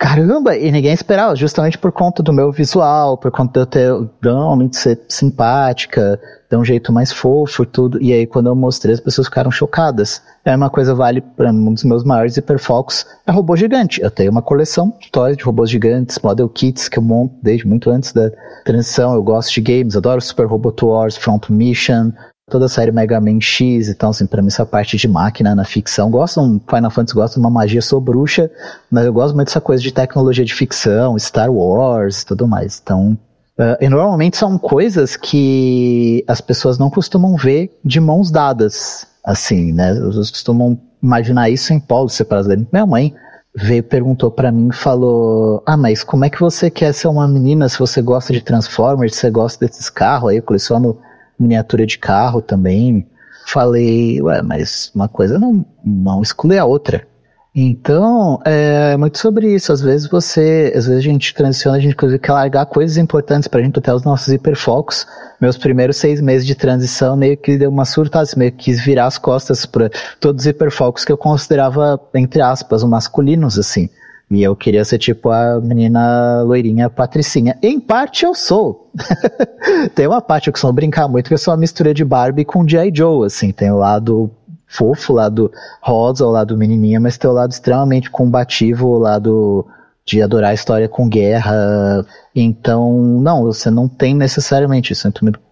caramba, 0.00 0.56
e 0.56 0.72
ninguém 0.72 0.94
esperava, 0.94 1.36
justamente 1.36 1.76
por 1.76 1.92
conta 1.92 2.22
do 2.22 2.32
meu 2.32 2.50
visual, 2.50 3.18
por 3.18 3.30
conta 3.30 3.52
de 3.52 3.58
eu 3.60 3.66
ter 3.66 4.08
realmente 4.22 4.78
ser 4.78 4.98
simpática, 5.06 6.18
ter 6.48 6.56
um 6.56 6.64
jeito 6.64 6.90
mais 6.90 7.12
fofo 7.12 7.64
e 7.64 7.66
tudo. 7.66 8.02
E 8.02 8.10
aí, 8.10 8.26
quando 8.26 8.46
eu 8.46 8.56
mostrei, 8.56 8.94
as 8.94 9.00
pessoas 9.00 9.26
ficaram 9.26 9.50
chocadas. 9.50 10.22
É 10.42 10.56
uma 10.56 10.70
coisa 10.70 10.94
vale 10.94 11.20
para 11.20 11.52
um 11.52 11.74
dos 11.74 11.84
meus 11.84 12.02
maiores 12.02 12.34
hiperfocos, 12.38 13.04
é 13.26 13.30
robô 13.30 13.54
gigante. 13.54 14.00
Eu 14.00 14.10
tenho 14.10 14.30
uma 14.30 14.40
coleção 14.40 14.96
de 14.98 15.10
toys 15.10 15.36
de 15.36 15.44
robôs 15.44 15.68
gigantes, 15.68 16.18
model 16.24 16.48
kits 16.48 16.88
que 16.88 16.98
eu 16.98 17.02
monto 17.02 17.34
desde 17.42 17.66
muito 17.68 17.90
antes 17.90 18.14
da 18.14 18.30
transição. 18.64 19.12
Eu 19.12 19.22
gosto 19.22 19.52
de 19.52 19.60
games, 19.60 19.96
adoro 19.96 20.22
Super 20.22 20.46
Robot 20.46 20.82
Wars, 20.82 21.18
Front 21.18 21.50
Mission, 21.50 22.10
toda 22.50 22.66
a 22.66 22.68
série 22.68 22.92
Mega 22.92 23.20
Man 23.20 23.40
X, 23.40 23.88
então 23.88 24.10
assim, 24.10 24.26
pra 24.26 24.42
mim 24.42 24.48
essa 24.48 24.66
parte 24.66 24.96
de 24.96 25.08
máquina 25.08 25.54
na 25.54 25.64
ficção, 25.64 26.10
gosto, 26.10 26.40
um 26.40 26.60
Final 26.68 26.90
Fantasy 26.90 27.14
gosta 27.14 27.34
de 27.34 27.40
uma 27.40 27.50
magia, 27.50 27.80
sou 27.80 28.00
bruxa, 28.00 28.50
mas 28.90 29.06
eu 29.06 29.12
gosto 29.12 29.34
muito 29.34 29.48
dessa 29.48 29.60
coisa 29.60 29.82
de 29.82 29.92
tecnologia 29.92 30.44
de 30.44 30.54
ficção, 30.54 31.18
Star 31.18 31.50
Wars 31.50 32.22
e 32.22 32.26
tudo 32.26 32.46
mais, 32.46 32.80
então... 32.82 33.16
Uh, 33.58 33.76
e 33.78 33.88
normalmente 33.90 34.38
são 34.38 34.58
coisas 34.58 35.16
que 35.16 36.24
as 36.26 36.40
pessoas 36.40 36.78
não 36.78 36.88
costumam 36.88 37.36
ver 37.36 37.78
de 37.84 38.00
mãos 38.00 38.30
dadas, 38.30 39.06
assim, 39.22 39.70
né? 39.72 39.90
Elas 39.90 40.30
costumam 40.30 40.80
imaginar 41.02 41.50
isso 41.50 41.70
em 41.74 41.78
polos 41.78 42.14
separados. 42.14 42.56
Minha 42.72 42.86
mãe 42.86 43.14
veio 43.54 43.82
perguntou 43.82 44.30
para 44.30 44.52
mim 44.52 44.70
falou 44.70 45.62
ah 45.66 45.76
mas 45.76 46.04
como 46.04 46.24
é 46.24 46.30
que 46.30 46.40
você 46.40 46.70
quer 46.70 46.92
ser 46.94 47.08
uma 47.08 47.26
menina 47.26 47.68
se 47.68 47.78
você 47.78 48.00
gosta 48.00 48.32
de 48.32 48.40
Transformers 48.40 49.14
se 49.14 49.22
você 49.22 49.30
gosta 49.30 49.66
desses 49.66 49.90
carros 49.90 50.30
aí 50.30 50.36
eu 50.36 50.42
coleciono 50.42 50.98
miniatura 51.40 51.86
de 51.86 51.98
carro 51.98 52.42
também. 52.42 53.06
Falei, 53.46 54.20
ué, 54.22 54.42
mas 54.42 54.92
uma 54.94 55.08
coisa 55.08 55.38
não, 55.38 55.64
não 55.84 56.22
exclui 56.22 56.58
a 56.58 56.64
outra. 56.64 57.08
Então, 57.52 58.40
é 58.44 58.96
muito 58.96 59.18
sobre 59.18 59.52
isso. 59.52 59.72
Às 59.72 59.80
vezes 59.80 60.08
você, 60.08 60.72
às 60.74 60.86
vezes 60.86 60.98
a 60.98 61.02
gente 61.02 61.34
transiciona, 61.34 61.78
a 61.78 61.80
gente 61.80 61.94
inclusive 61.94 62.20
quer 62.20 62.32
largar 62.32 62.64
coisas 62.66 62.96
importantes 62.96 63.48
pra 63.48 63.60
gente 63.60 63.76
até 63.76 63.92
os 63.92 64.04
nossos 64.04 64.28
hiperfocos. 64.28 65.04
Meus 65.40 65.58
primeiros 65.58 65.96
seis 65.96 66.20
meses 66.20 66.46
de 66.46 66.54
transição 66.54 67.16
meio 67.16 67.36
que 67.36 67.58
deu 67.58 67.70
uma 67.70 67.84
surtada, 67.84 68.28
meio 68.36 68.52
que 68.52 68.66
quis 68.66 68.80
virar 68.84 69.06
as 69.06 69.18
costas 69.18 69.66
para 69.66 69.90
todos 70.20 70.42
os 70.42 70.46
hiperfocos 70.46 71.04
que 71.04 71.10
eu 71.10 71.18
considerava, 71.18 72.00
entre 72.14 72.40
aspas, 72.40 72.84
masculinos, 72.84 73.58
assim. 73.58 73.88
E 74.30 74.44
eu 74.44 74.54
queria 74.54 74.84
ser 74.84 74.98
tipo 74.98 75.28
a 75.28 75.60
menina 75.60 76.42
loirinha 76.42 76.88
patricinha. 76.88 77.58
Em 77.60 77.80
parte 77.80 78.24
eu 78.24 78.32
sou. 78.32 78.92
tem 79.94 80.06
uma 80.06 80.20
parte 80.20 80.44
que 80.44 80.50
eu 80.50 80.52
costumo 80.52 80.72
brincar 80.72 81.08
muito, 81.08 81.26
que 81.26 81.34
eu 81.34 81.38
sou 81.38 81.52
uma 81.52 81.58
mistura 81.58 81.92
de 81.92 82.04
Barbie 82.04 82.44
com 82.44 82.66
G.I. 82.66 82.92
Joe, 82.94 83.26
assim. 83.26 83.50
Tem 83.50 83.72
o 83.72 83.78
lado 83.78 84.30
fofo, 84.68 85.12
o 85.12 85.16
lado 85.16 85.50
rosa, 85.82 86.24
o 86.24 86.30
lado 86.30 86.56
menininha, 86.56 87.00
mas 87.00 87.18
tem 87.18 87.28
o 87.28 87.32
lado 87.32 87.50
extremamente 87.50 88.08
combativo, 88.08 88.86
o 88.86 88.98
lado 88.98 89.66
de 90.06 90.22
adorar 90.22 90.52
a 90.52 90.54
história 90.54 90.88
com 90.88 91.08
guerra. 91.08 92.06
Então, 92.32 93.20
não, 93.20 93.42
você 93.42 93.68
não 93.68 93.88
tem 93.88 94.14
necessariamente, 94.14 94.92
isso 94.92 95.08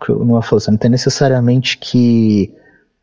não 0.08 0.40
falou, 0.40 0.60
você 0.60 0.70
não 0.70 0.78
tem 0.78 0.90
necessariamente 0.90 1.78
que 1.78 2.54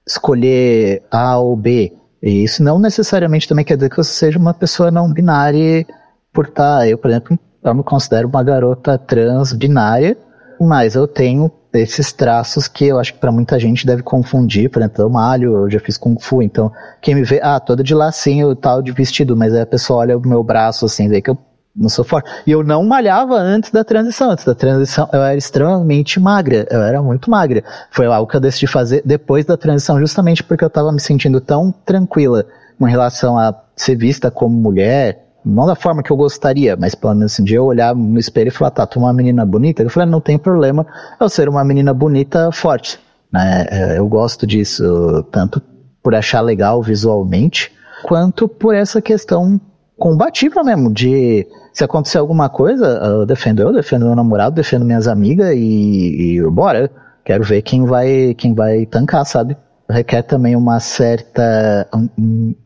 escolher 0.08 1.04
A 1.12 1.38
ou 1.38 1.56
B 1.58 1.92
e 2.26 2.44
isso 2.44 2.64
não 2.64 2.80
necessariamente 2.80 3.48
também 3.48 3.64
quer 3.64 3.76
dizer 3.76 3.88
que 3.92 3.98
você 3.98 4.12
seja 4.12 4.40
uma 4.40 4.52
pessoa 4.52 4.90
não 4.90 5.14
binária 5.14 5.86
por 6.34 6.46
estar. 6.48 6.80
Tá, 6.80 6.88
eu, 6.88 6.98
por 6.98 7.12
exemplo, 7.12 7.38
eu 7.64 7.76
me 7.76 7.84
considero 7.84 8.28
uma 8.28 8.42
garota 8.42 8.98
trans 8.98 9.54
binária, 9.54 10.18
mas 10.60 10.96
eu 10.96 11.08
tenho 11.08 11.52
esses 11.72 12.12
traços 12.12 12.68
que 12.68 12.86
eu 12.86 12.98
acho 12.98 13.14
que 13.14 13.20
para 13.20 13.32
muita 13.32 13.60
gente 13.60 13.86
deve 13.86 14.02
confundir. 14.02 14.72
Por 14.72 14.82
exemplo, 14.82 15.04
eu 15.04 15.10
malho, 15.10 15.54
eu 15.54 15.70
já 15.70 15.80
fiz 15.80 16.00
Kung 16.00 16.18
Fu, 16.20 16.42
então 16.42 16.72
quem 17.00 17.14
me 17.14 17.24
vê, 17.24 17.40
ah, 17.44 17.60
toda 17.60 17.84
de 17.84 17.94
lacinho 17.94 18.56
tal, 18.56 18.82
de 18.82 18.92
vestido, 18.92 19.38
mas 19.38 19.54
aí 19.54 19.62
a 19.62 19.66
pessoa 19.68 20.00
olha 20.00 20.18
o 20.18 20.28
meu 20.28 20.44
braço 20.44 20.86
assim, 20.86 21.08
vê 21.08 21.22
que 21.22 21.30
eu 21.30 21.38
não 21.76 21.90
sou 21.90 22.06
forte. 22.06 22.30
E 22.48 22.52
eu 22.52 22.64
não 22.64 22.84
malhava 22.84 23.36
antes 23.36 23.70
da 23.70 23.84
transição. 23.84 24.32
Antes 24.32 24.46
da 24.46 24.56
transição, 24.56 25.10
eu 25.12 25.22
era 25.22 25.38
extremamente 25.38 26.20
magra. 26.20 26.66
Eu 26.72 26.82
era 26.82 27.02
muito 27.02 27.30
magra. 27.30 27.64
Foi 27.92 28.06
algo 28.06 28.30
que 28.30 28.38
eu 28.38 28.42
decidi 28.42 28.66
fazer 28.66 29.02
depois 29.04 29.46
da 29.46 29.58
transição, 29.58 30.00
justamente 30.00 30.44
porque 30.44 30.64
eu 30.64 30.70
estava 30.70 30.92
me 30.92 31.02
sentindo 31.02 31.42
tão 31.42 31.74
tranquila 31.86 32.46
com 32.80 32.86
relação 32.86 33.38
a 33.38 33.54
ser 33.76 33.96
vista 33.96 34.32
como 34.32 34.56
mulher. 34.56 35.24
Não 35.44 35.68
da 35.68 35.76
forma 35.76 36.02
que 36.02 36.12
eu 36.12 36.18
gostaria, 36.18 36.76
mas 36.76 36.96
pelo 36.96 37.14
menos 37.14 37.34
assim, 37.34 37.44
de 37.44 37.54
eu 37.54 37.66
olhar 37.66 37.94
no 37.94 38.18
espelho 38.18 38.48
e 38.48 38.52
falar, 38.52 38.72
tá, 38.72 38.88
tu 38.88 38.98
é 38.98 39.02
uma 39.04 39.14
menina 39.14 39.46
bonita. 39.46 39.84
Eu 39.84 39.90
falei, 39.90 40.10
não 40.10 40.22
tem 40.22 40.40
problema 40.40 40.88
eu 41.20 41.30
ser 41.30 41.48
uma 41.50 41.64
menina 41.64 41.94
bonita 41.94 42.52
forte. 42.52 43.00
Né? 43.32 43.68
É, 43.70 44.00
eu 44.00 44.08
gosto 44.08 44.48
disso, 44.48 45.24
tanto 45.32 45.62
por 46.02 46.16
achar 46.16 46.42
legal 46.42 46.82
visualmente, 46.82 47.72
quanto 48.04 48.48
por 48.48 48.74
essa 48.74 49.02
questão 49.02 49.60
combativa 49.98 50.64
mesmo, 50.64 50.92
de 50.92 51.48
se 51.76 51.84
acontecer 51.84 52.18
alguma 52.20 52.48
coisa, 52.48 52.86
eu 53.04 53.26
defendo 53.26 53.62
eu, 53.62 53.74
defendo 53.74 54.06
meu 54.06 54.16
namorado, 54.16 54.56
defendo 54.56 54.86
minhas 54.86 55.10
amigas 55.10 55.54
e, 55.54 56.38
e 56.38 56.42
bora. 56.50 56.90
Quero 57.26 57.44
ver 57.44 57.62
quem 57.64 57.84
vai, 57.84 58.34
quem 58.34 58.54
vai 58.54 58.86
tancar, 58.86 59.26
sabe? 59.26 59.58
Requer 59.90 60.22
também 60.22 60.56
uma 60.56 60.80
certa, 60.80 61.86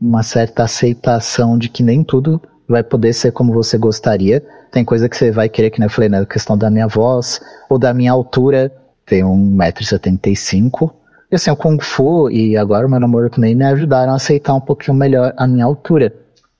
uma 0.00 0.22
certa 0.22 0.62
aceitação 0.62 1.58
de 1.58 1.68
que 1.68 1.82
nem 1.82 2.04
tudo 2.04 2.40
vai 2.68 2.84
poder 2.84 3.12
ser 3.12 3.32
como 3.32 3.52
você 3.52 3.76
gostaria. 3.76 4.44
Tem 4.70 4.84
coisa 4.84 5.08
que 5.08 5.16
você 5.16 5.32
vai 5.32 5.48
querer, 5.48 5.70
que 5.70 5.80
nem 5.80 5.88
eu 5.88 5.90
falei, 5.90 6.08
né? 6.08 6.20
A 6.20 6.26
questão 6.26 6.56
da 6.56 6.70
minha 6.70 6.86
voz 6.86 7.40
ou 7.68 7.80
da 7.80 7.92
minha 7.92 8.12
altura. 8.12 8.72
Tem 9.04 9.24
1,75m. 9.24 10.92
E 11.32 11.34
assim, 11.34 11.50
o 11.50 11.56
Kung 11.56 11.80
Fu 11.80 12.30
e 12.30 12.56
agora 12.56 12.86
o 12.86 12.90
meu 12.90 13.00
namoro 13.00 13.28
também 13.28 13.56
me 13.56 13.64
ajudaram 13.64 14.12
a 14.12 14.16
aceitar 14.16 14.54
um 14.54 14.60
pouquinho 14.60 14.96
melhor 14.96 15.34
a 15.36 15.48
minha 15.48 15.64
altura. 15.64 16.14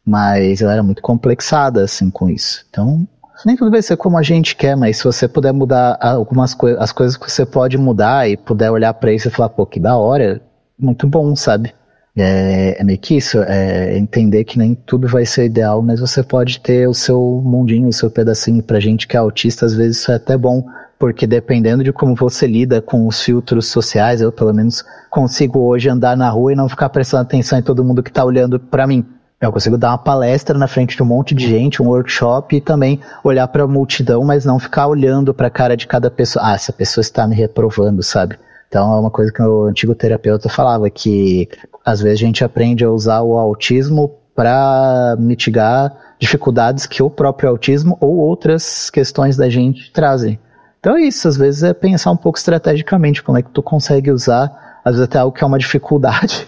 Mas 0.05 0.63
ela 0.63 0.73
era 0.73 0.83
muito 0.83 1.03
complexada, 1.03 1.85
assim, 1.85 2.11
com 2.11 2.29
isso. 2.29 2.65
Então, 2.71 3.07
nem 3.45 3.57
tudo 3.57 3.71
vai 3.71 3.83
ser 3.83 3.97
como 3.97 4.19
a 4.19 4.23
gente 4.23 4.57
quer, 4.57 4.77
mas 4.77 4.99
se 4.99 5.05
você 5.05 5.27
puder 5.27 5.53
mudar 5.53 5.99
algumas 6.01 6.55
coisas, 6.55 6.81
as 6.81 6.93
coisas 6.93 7.17
que 7.17 7.31
você 7.31 7.47
pode 7.47 7.79
mudar 7.79 8.29
e 8.29 8.37
puder 8.37 8.71
olhar 8.71 8.93
para 8.95 9.13
isso 9.13 9.29
e 9.29 9.31
falar, 9.31 9.49
pô, 9.49 9.65
que 9.65 9.81
da 9.81 9.97
hora, 9.97 10.41
muito 10.79 11.07
bom, 11.07 11.35
sabe? 11.35 11.75
É, 12.17 12.81
é 12.81 12.85
meio 12.85 12.99
que 12.99 13.17
isso, 13.17 13.39
é 13.43 13.97
entender 13.97 14.45
que 14.45 14.59
nem 14.59 14.75
tudo 14.75 15.07
vai 15.09 15.25
ser 15.25 15.47
ideal, 15.47 15.81
mas 15.81 16.01
você 16.01 16.23
pode 16.23 16.61
ter 16.61 16.89
o 16.89 16.95
seu 16.95 17.41
mundinho, 17.45 17.89
o 17.89 17.93
seu 17.93 18.11
pedacinho. 18.11 18.63
Pra 18.63 18.81
gente 18.81 19.07
que 19.07 19.17
é 19.17 19.21
autista, 19.21 19.65
às 19.65 19.75
vezes 19.75 19.99
isso 19.99 20.13
é 20.13 20.17
até 20.17 20.37
bom, 20.37 20.67
porque 20.99 21.27
dependendo 21.27 21.85
de 21.85 21.93
como 21.93 22.15
você 22.15 22.47
lida 22.47 22.83
com 22.83 23.07
os 23.07 23.23
filtros 23.23 23.69
sociais, 23.69 24.21
eu 24.21 24.33
pelo 24.33 24.53
menos 24.53 24.85
consigo 25.09 25.61
hoje 25.61 25.89
andar 25.89 26.17
na 26.17 26.29
rua 26.29 26.53
e 26.53 26.57
não 26.57 26.69
ficar 26.69 26.89
prestando 26.89 27.23
atenção 27.23 27.59
em 27.59 27.63
todo 27.63 27.85
mundo 27.85 28.03
que 28.03 28.13
tá 28.13 28.25
olhando 28.25 28.59
para 28.59 28.87
mim 28.87 29.07
eu 29.41 29.53
consigo 29.53 29.79
dar 29.79 29.93
uma 29.93 29.99
palestra 29.99 30.59
na 30.59 30.69
frente 30.69 30.95
de 30.95 31.03
um 31.03 31.07
monte 31.07 31.35
de 31.35 31.49
gente, 31.49 31.83
um 31.83 31.89
workshop 31.89 32.57
e 32.57 32.61
também 32.61 33.01
olhar 33.25 33.49
para 33.49 33.63
a 33.63 33.67
multidão, 33.67 34.23
mas 34.23 34.45
não 34.45 34.59
ficar 34.59 34.87
olhando 34.87 35.33
para 35.33 35.47
a 35.47 35.51
cara 35.51 35.77
de 35.77 35.87
cada 35.87 36.11
pessoa. 36.11 36.45
Ah, 36.47 36.55
essa 36.55 36.73
pessoa 36.73 37.01
está 37.01 37.27
me 37.27 37.35
reprovando, 37.35 38.03
sabe? 38.03 38.39
Então 38.69 38.93
é 38.93 39.01
uma 39.01 39.11
coisa 39.11 39.33
que 39.33 39.43
o 39.43 39.65
antigo 39.65 39.95
terapeuta 39.95 40.49
falava 40.51 40.91
que 40.91 41.49
às 41.85 42.01
vezes 42.03 42.21
a 42.21 42.27
gente 42.27 42.45
aprende 42.45 42.85
a 42.85 42.91
usar 42.91 43.23
o 43.23 43.39
autismo 43.39 44.15
para 44.35 45.17
mitigar 45.19 45.93
dificuldades 46.19 46.85
que 46.85 47.03
o 47.03 47.09
próprio 47.09 47.49
autismo 47.49 47.97
ou 47.99 48.19
outras 48.19 48.91
questões 48.91 49.39
da 49.39 49.49
gente 49.49 49.91
trazem. 49.91 50.39
Então 50.79 50.97
é 50.97 51.03
isso, 51.03 51.27
às 51.27 51.37
vezes 51.37 51.63
é 51.63 51.73
pensar 51.73 52.11
um 52.11 52.17
pouco 52.17 52.39
estrategicamente 52.39 53.23
como 53.23 53.39
é 53.39 53.43
que 53.43 53.51
tu 53.51 53.63
consegue 53.63 54.11
usar, 54.11 54.81
às 54.85 54.93
vezes 54.93 55.05
até 55.05 55.19
algo 55.19 55.35
que 55.35 55.43
é 55.43 55.47
uma 55.47 55.59
dificuldade, 55.59 56.47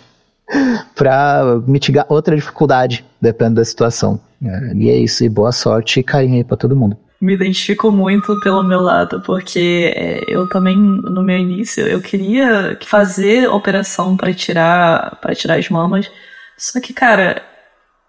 para 0.94 1.61
mitigar 1.66 2.07
outra 2.09 2.37
dificuldade, 2.37 3.05
dependendo 3.20 3.57
da 3.57 3.64
situação. 3.64 4.20
É, 4.44 4.74
e 4.74 4.90
é 4.90 4.96
isso, 4.96 5.24
e 5.24 5.28
boa 5.28 5.52
sorte 5.52 6.00
e 6.00 6.02
carinho 6.02 6.37
aí 6.37 6.44
pra 6.44 6.57
todo 6.57 6.76
mundo. 6.76 6.96
Me 7.20 7.35
identifico 7.35 7.92
muito 7.92 8.38
pelo 8.40 8.64
meu 8.64 8.81
lado, 8.81 9.20
porque 9.20 9.92
é, 9.94 10.24
eu 10.26 10.48
também, 10.48 10.76
no 10.76 11.22
meu 11.22 11.38
início, 11.38 11.87
eu 11.87 12.00
queria 12.00 12.76
fazer 12.85 13.48
operação 13.48 14.16
para 14.16 14.35
tirar 14.35 15.18
para 15.20 15.35
tirar 15.35 15.57
as 15.57 15.68
mamas, 15.68 16.11
só 16.59 16.81
que, 16.81 16.92
cara, 16.92 17.42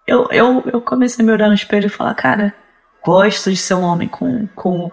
eu, 0.06 0.26
eu, 0.32 0.64
eu 0.72 0.80
comecei 0.80 1.22
a 1.22 1.26
me 1.26 1.32
olhar 1.32 1.48
no 1.48 1.54
espelho 1.54 1.86
e 1.86 1.90
falar, 1.90 2.14
cara, 2.14 2.52
gosto 3.04 3.50
de 3.50 3.56
ser 3.56 3.74
um 3.74 3.82
homem 3.82 4.08
com, 4.08 4.48
com 4.48 4.90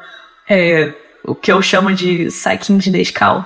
é, 0.48 0.94
o 1.26 1.34
que 1.34 1.52
eu 1.52 1.62
chamo 1.62 1.94
de 1.94 2.30
saquinho 2.30 2.78
de 2.80 2.92
Nescau, 2.92 3.46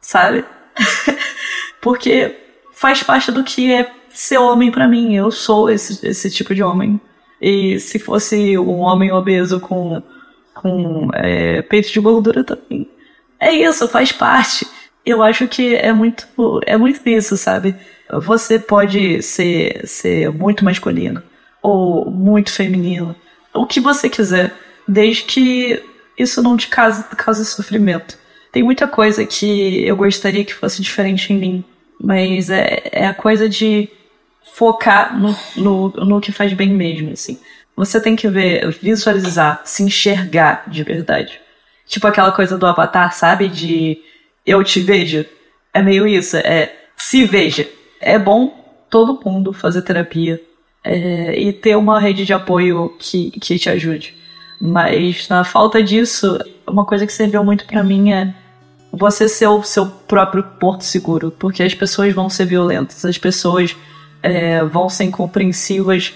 sabe? 0.00 0.44
Porque 1.80 2.41
faz 2.82 3.00
parte 3.00 3.30
do 3.30 3.44
que 3.44 3.72
é 3.72 3.92
ser 4.10 4.38
homem 4.38 4.72
para 4.72 4.88
mim. 4.88 5.14
Eu 5.14 5.30
sou 5.30 5.70
esse, 5.70 6.04
esse 6.04 6.28
tipo 6.28 6.52
de 6.52 6.64
homem. 6.64 7.00
E 7.40 7.78
se 7.78 7.96
fosse 7.96 8.58
um 8.58 8.80
homem 8.80 9.12
obeso 9.12 9.60
com, 9.60 10.02
com 10.52 11.08
é, 11.14 11.62
peito 11.62 11.92
de 11.92 12.00
gordura 12.00 12.42
também. 12.42 12.90
É 13.38 13.52
isso, 13.52 13.86
faz 13.86 14.10
parte. 14.10 14.66
Eu 15.06 15.22
acho 15.22 15.46
que 15.46 15.76
é 15.76 15.92
muito, 15.92 16.26
é 16.66 16.76
muito 16.76 17.08
isso, 17.08 17.36
sabe? 17.36 17.76
Você 18.12 18.58
pode 18.58 19.22
ser, 19.22 19.86
ser 19.86 20.30
muito 20.30 20.64
masculino 20.64 21.22
ou 21.62 22.10
muito 22.10 22.52
feminino, 22.52 23.14
o 23.54 23.64
que 23.64 23.78
você 23.78 24.08
quiser, 24.08 24.52
desde 24.86 25.22
que 25.22 25.80
isso 26.18 26.42
não 26.42 26.56
te 26.56 26.66
cause, 26.66 27.04
cause 27.16 27.44
sofrimento. 27.46 28.18
Tem 28.50 28.62
muita 28.62 28.88
coisa 28.88 29.24
que 29.24 29.84
eu 29.84 29.96
gostaria 29.96 30.44
que 30.44 30.52
fosse 30.52 30.82
diferente 30.82 31.32
em 31.32 31.38
mim, 31.38 31.64
mas 32.02 32.50
é, 32.50 32.82
é 32.90 33.06
a 33.06 33.14
coisa 33.14 33.48
de 33.48 33.88
focar 34.52 35.16
no, 35.18 35.36
no, 35.56 35.88
no 36.04 36.20
que 36.20 36.32
faz 36.32 36.52
bem 36.52 36.68
mesmo, 36.68 37.12
assim. 37.12 37.38
Você 37.76 38.00
tem 38.00 38.16
que 38.16 38.28
ver, 38.28 38.68
visualizar, 38.72 39.62
se 39.64 39.84
enxergar 39.84 40.64
de 40.66 40.82
verdade. 40.82 41.40
Tipo 41.86 42.08
aquela 42.08 42.32
coisa 42.32 42.58
do 42.58 42.66
avatar, 42.66 43.14
sabe? 43.14 43.48
De 43.48 43.98
eu 44.44 44.62
te 44.64 44.80
vejo. 44.80 45.24
É 45.72 45.80
meio 45.80 46.06
isso, 46.06 46.36
é 46.36 46.74
se 46.96 47.24
veja. 47.24 47.68
É 48.00 48.18
bom 48.18 48.60
todo 48.90 49.20
mundo 49.24 49.52
fazer 49.52 49.82
terapia 49.82 50.40
é, 50.84 51.38
e 51.38 51.52
ter 51.52 51.76
uma 51.76 52.00
rede 52.00 52.24
de 52.24 52.32
apoio 52.32 52.94
que, 52.98 53.30
que 53.30 53.58
te 53.58 53.70
ajude. 53.70 54.14
Mas 54.60 55.28
na 55.28 55.44
falta 55.44 55.82
disso, 55.82 56.38
uma 56.66 56.84
coisa 56.84 57.06
que 57.06 57.12
serviu 57.12 57.42
muito 57.44 57.64
para 57.64 57.82
mim 57.82 58.12
é 58.12 58.34
você 58.92 59.26
ser 59.26 59.46
o 59.46 59.62
seu 59.62 59.86
próprio 59.86 60.42
porto 60.42 60.84
seguro, 60.84 61.30
porque 61.30 61.62
as 61.62 61.74
pessoas 61.74 62.12
vão 62.12 62.28
ser 62.28 62.44
violentas, 62.44 63.04
as 63.04 63.16
pessoas 63.16 63.74
é, 64.22 64.62
vão 64.62 64.88
ser 64.88 65.04
incompreensivas, 65.04 66.14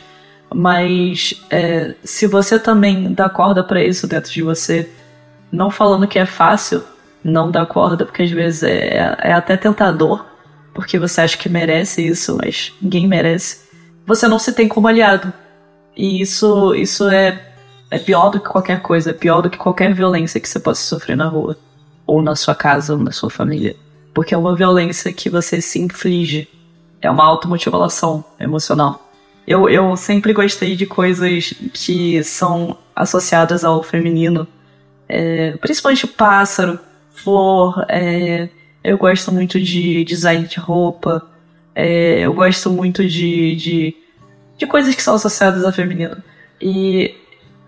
mas 0.54 1.42
é, 1.50 1.94
se 2.04 2.26
você 2.26 2.58
também 2.58 3.12
dá 3.14 3.30
corda 3.30 3.64
para 3.64 3.82
isso 3.82 4.06
dentro 4.06 4.30
de 4.30 4.42
você, 4.42 4.88
não 5.50 5.70
falando 5.70 6.06
que 6.06 6.18
é 6.18 6.26
fácil 6.26 6.84
não 7.24 7.50
dar 7.50 7.66
corda, 7.66 8.04
porque 8.04 8.22
às 8.22 8.30
vezes 8.30 8.62
é, 8.62 9.16
é 9.20 9.32
até 9.32 9.56
tentador, 9.56 10.26
porque 10.74 10.98
você 10.98 11.22
acha 11.22 11.38
que 11.38 11.48
merece 11.48 12.06
isso, 12.06 12.36
mas 12.36 12.74
ninguém 12.80 13.08
merece. 13.08 13.66
Você 14.06 14.28
não 14.28 14.38
se 14.38 14.52
tem 14.52 14.68
como 14.68 14.86
aliado. 14.86 15.32
E 15.96 16.20
isso, 16.20 16.74
isso 16.74 17.08
é 17.08 17.42
é 17.90 17.98
pior 17.98 18.30
do 18.30 18.40
que 18.40 18.48
qualquer 18.48 18.82
coisa, 18.82 19.10
é 19.10 19.12
pior 19.12 19.40
do 19.40 19.50
que 19.50 19.56
qualquer 19.56 19.94
violência 19.94 20.40
que 20.40 20.48
você 20.48 20.58
possa 20.58 20.82
sofrer 20.82 21.16
na 21.16 21.28
rua, 21.28 21.56
ou 22.06 22.22
na 22.22 22.36
sua 22.36 22.54
casa, 22.54 22.94
ou 22.94 22.98
na 22.98 23.10
sua 23.10 23.28
família. 23.28 23.76
Porque 24.14 24.34
é 24.34 24.38
uma 24.38 24.54
violência 24.54 25.12
que 25.12 25.28
você 25.28 25.60
se 25.60 25.80
inflige. 25.80 26.48
É 27.02 27.10
uma 27.10 27.24
automutilação 27.24 28.24
emocional. 28.38 29.10
Eu, 29.46 29.68
eu 29.68 29.96
sempre 29.96 30.32
gostei 30.32 30.74
de 30.74 30.86
coisas 30.86 31.52
que 31.72 32.22
são 32.24 32.76
associadas 32.94 33.64
ao 33.64 33.82
feminino. 33.82 34.46
É, 35.08 35.52
principalmente 35.58 36.06
pássaro, 36.06 36.78
flor. 37.14 37.84
É, 37.88 38.48
eu 38.82 38.96
gosto 38.96 39.32
muito 39.32 39.60
de 39.60 40.04
design 40.04 40.46
de 40.46 40.58
roupa. 40.58 41.28
É, 41.74 42.20
eu 42.20 42.32
gosto 42.32 42.70
muito 42.70 43.06
de, 43.06 43.54
de, 43.56 43.96
de 44.56 44.66
coisas 44.66 44.94
que 44.94 45.02
são 45.02 45.14
associadas 45.14 45.64
ao 45.64 45.72
feminino. 45.72 46.16
E 46.60 47.14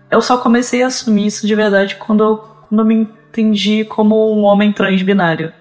eu 0.09 0.21
só 0.21 0.37
comecei 0.37 0.81
a 0.81 0.87
assumir 0.87 1.27
isso 1.27 1.45
de 1.45 1.53
verdade 1.53 1.95
quando 1.95 2.23
eu, 2.23 2.37
quando 2.37 2.79
eu 2.79 2.85
me 2.85 3.07
entendi 3.39 3.85
como 3.85 4.35
um 4.35 4.43
homem 4.43 4.71
transbinário. 4.71 5.51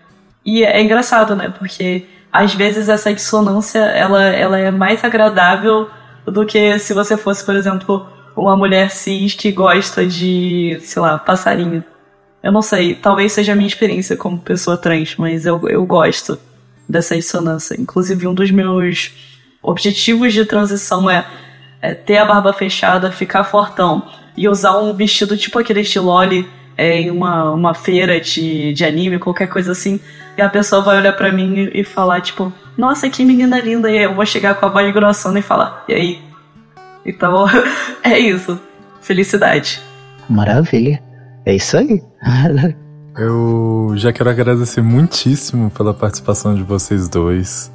E 0.44 0.64
é 0.64 0.82
engraçado, 0.82 1.36
né? 1.36 1.52
Porque 1.56 2.04
às 2.32 2.54
vezes 2.54 2.88
essa 2.88 3.12
dissonância 3.12 3.78
ela, 3.78 4.22
ela 4.24 4.58
é 4.58 4.70
mais 4.70 5.04
agradável 5.04 5.88
do 6.26 6.44
que 6.44 6.78
se 6.78 6.92
você 6.92 7.16
fosse, 7.16 7.44
por 7.44 7.54
exemplo, 7.54 8.06
uma 8.36 8.56
mulher 8.56 8.90
cis 8.90 9.34
que 9.34 9.50
gosta 9.52 10.06
de, 10.06 10.78
sei 10.82 11.00
lá, 11.00 11.18
passarinho. 11.18 11.82
Eu 12.42 12.52
não 12.52 12.62
sei, 12.62 12.94
talvez 12.94 13.32
seja 13.32 13.52
a 13.52 13.56
minha 13.56 13.66
experiência 13.66 14.16
como 14.16 14.38
pessoa 14.38 14.76
trans, 14.76 15.16
mas 15.16 15.46
eu, 15.46 15.60
eu 15.68 15.84
gosto 15.84 16.38
dessa 16.88 17.16
dissonância. 17.16 17.80
Inclusive, 17.80 18.26
um 18.26 18.34
dos 18.34 18.50
meus 18.50 19.12
objetivos 19.62 20.32
de 20.32 20.44
transição 20.44 21.10
é, 21.10 21.26
é 21.82 21.94
ter 21.94 22.18
a 22.18 22.24
barba 22.24 22.52
fechada, 22.52 23.10
ficar 23.10 23.44
fortão 23.44 24.08
e 24.36 24.48
usar 24.48 24.78
um 24.78 24.94
vestido 24.94 25.36
tipo 25.36 25.58
aquele 25.58 25.80
estilole 25.80 26.48
é, 26.78 27.00
em 27.00 27.10
uma, 27.10 27.52
uma 27.52 27.74
feira 27.74 28.20
de, 28.20 28.72
de 28.72 28.84
anime, 28.84 29.18
qualquer 29.18 29.48
coisa 29.48 29.72
assim, 29.72 29.98
e 30.36 30.40
a 30.40 30.48
pessoa 30.48 30.80
vai 30.80 30.96
olhar 30.96 31.12
para 31.12 31.32
mim 31.32 31.68
e, 31.74 31.80
e, 31.80 31.84
falar, 31.84 32.20
tipo, 32.20 32.52
nossa, 32.76 33.10
que 33.10 33.24
menina 33.24 33.58
linda, 33.58 33.90
e 33.90 34.04
eu 34.04 34.14
vou 34.14 34.24
chegar 34.24 34.54
com 34.54 34.64
a 34.64 34.68
voz 34.68 34.94
grossona 34.94 35.40
e 35.40 35.42
falar, 35.42 35.84
e 35.88 35.92
aí? 35.92 36.22
Então, 37.04 37.46
é 38.04 38.16
isso. 38.16 38.60
Felicidade. 39.00 39.80
Maravilha. 40.30 41.02
É 41.44 41.56
isso 41.56 41.76
aí. 41.76 42.00
eu 43.18 43.92
já 43.96 44.12
quero 44.12 44.30
agradecer 44.30 44.80
muitíssimo 44.80 45.70
pela 45.70 45.92
participação 45.92 46.54
de 46.54 46.62
vocês 46.62 47.08
dois. 47.08 47.72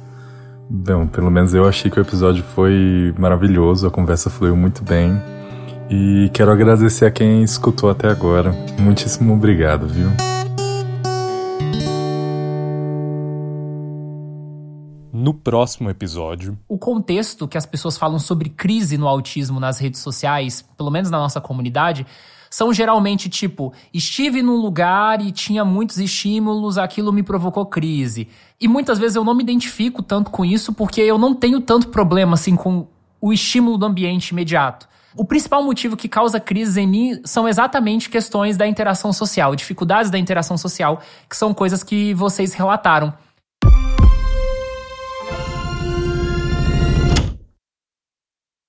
Bom, 0.70 1.06
pelo 1.06 1.30
menos 1.30 1.52
eu 1.52 1.68
achei 1.68 1.90
que 1.90 1.98
o 1.98 2.02
episódio 2.02 2.42
foi 2.54 3.12
maravilhoso, 3.18 3.86
a 3.86 3.90
conversa 3.90 4.30
fluiu 4.30 4.56
muito 4.56 4.82
bem. 4.82 5.20
E 5.90 6.30
quero 6.32 6.50
agradecer 6.50 7.04
a 7.04 7.10
quem 7.10 7.42
escutou 7.42 7.90
até 7.90 8.08
agora. 8.08 8.52
Muitíssimo 8.80 9.34
obrigado, 9.34 9.86
viu? 9.86 10.08
No 15.12 15.34
próximo 15.34 15.90
episódio. 15.90 16.58
O 16.66 16.78
contexto 16.78 17.46
que 17.46 17.58
as 17.58 17.66
pessoas 17.66 17.98
falam 17.98 18.18
sobre 18.18 18.48
crise 18.48 18.96
no 18.96 19.06
autismo 19.06 19.60
nas 19.60 19.78
redes 19.78 20.00
sociais, 20.00 20.62
pelo 20.76 20.90
menos 20.90 21.10
na 21.10 21.18
nossa 21.18 21.40
comunidade, 21.40 22.06
são 22.48 22.72
geralmente 22.72 23.28
tipo: 23.28 23.72
estive 23.92 24.42
num 24.42 24.56
lugar 24.56 25.20
e 25.20 25.32
tinha 25.32 25.66
muitos 25.66 25.98
estímulos, 25.98 26.78
aquilo 26.78 27.12
me 27.12 27.22
provocou 27.22 27.66
crise. 27.66 28.28
E 28.58 28.66
muitas 28.66 28.98
vezes 28.98 29.16
eu 29.16 29.24
não 29.24 29.34
me 29.34 29.42
identifico 29.42 30.02
tanto 30.02 30.30
com 30.30 30.46
isso 30.46 30.72
porque 30.72 31.02
eu 31.02 31.18
não 31.18 31.34
tenho 31.34 31.60
tanto 31.60 31.88
problema 31.88 32.34
assim 32.34 32.56
com 32.56 32.86
o 33.20 33.32
estímulo 33.34 33.76
do 33.76 33.84
ambiente 33.84 34.30
imediato. 34.30 34.88
O 35.16 35.24
principal 35.24 35.62
motivo 35.62 35.96
que 35.96 36.08
causa 36.08 36.40
crises 36.40 36.76
em 36.76 36.86
mim 36.86 37.20
são 37.24 37.48
exatamente 37.48 38.10
questões 38.10 38.56
da 38.56 38.66
interação 38.66 39.12
social, 39.12 39.54
dificuldades 39.54 40.10
da 40.10 40.18
interação 40.18 40.58
social, 40.58 41.00
que 41.28 41.36
são 41.36 41.54
coisas 41.54 41.84
que 41.84 42.12
vocês 42.14 42.52
relataram. 42.52 43.14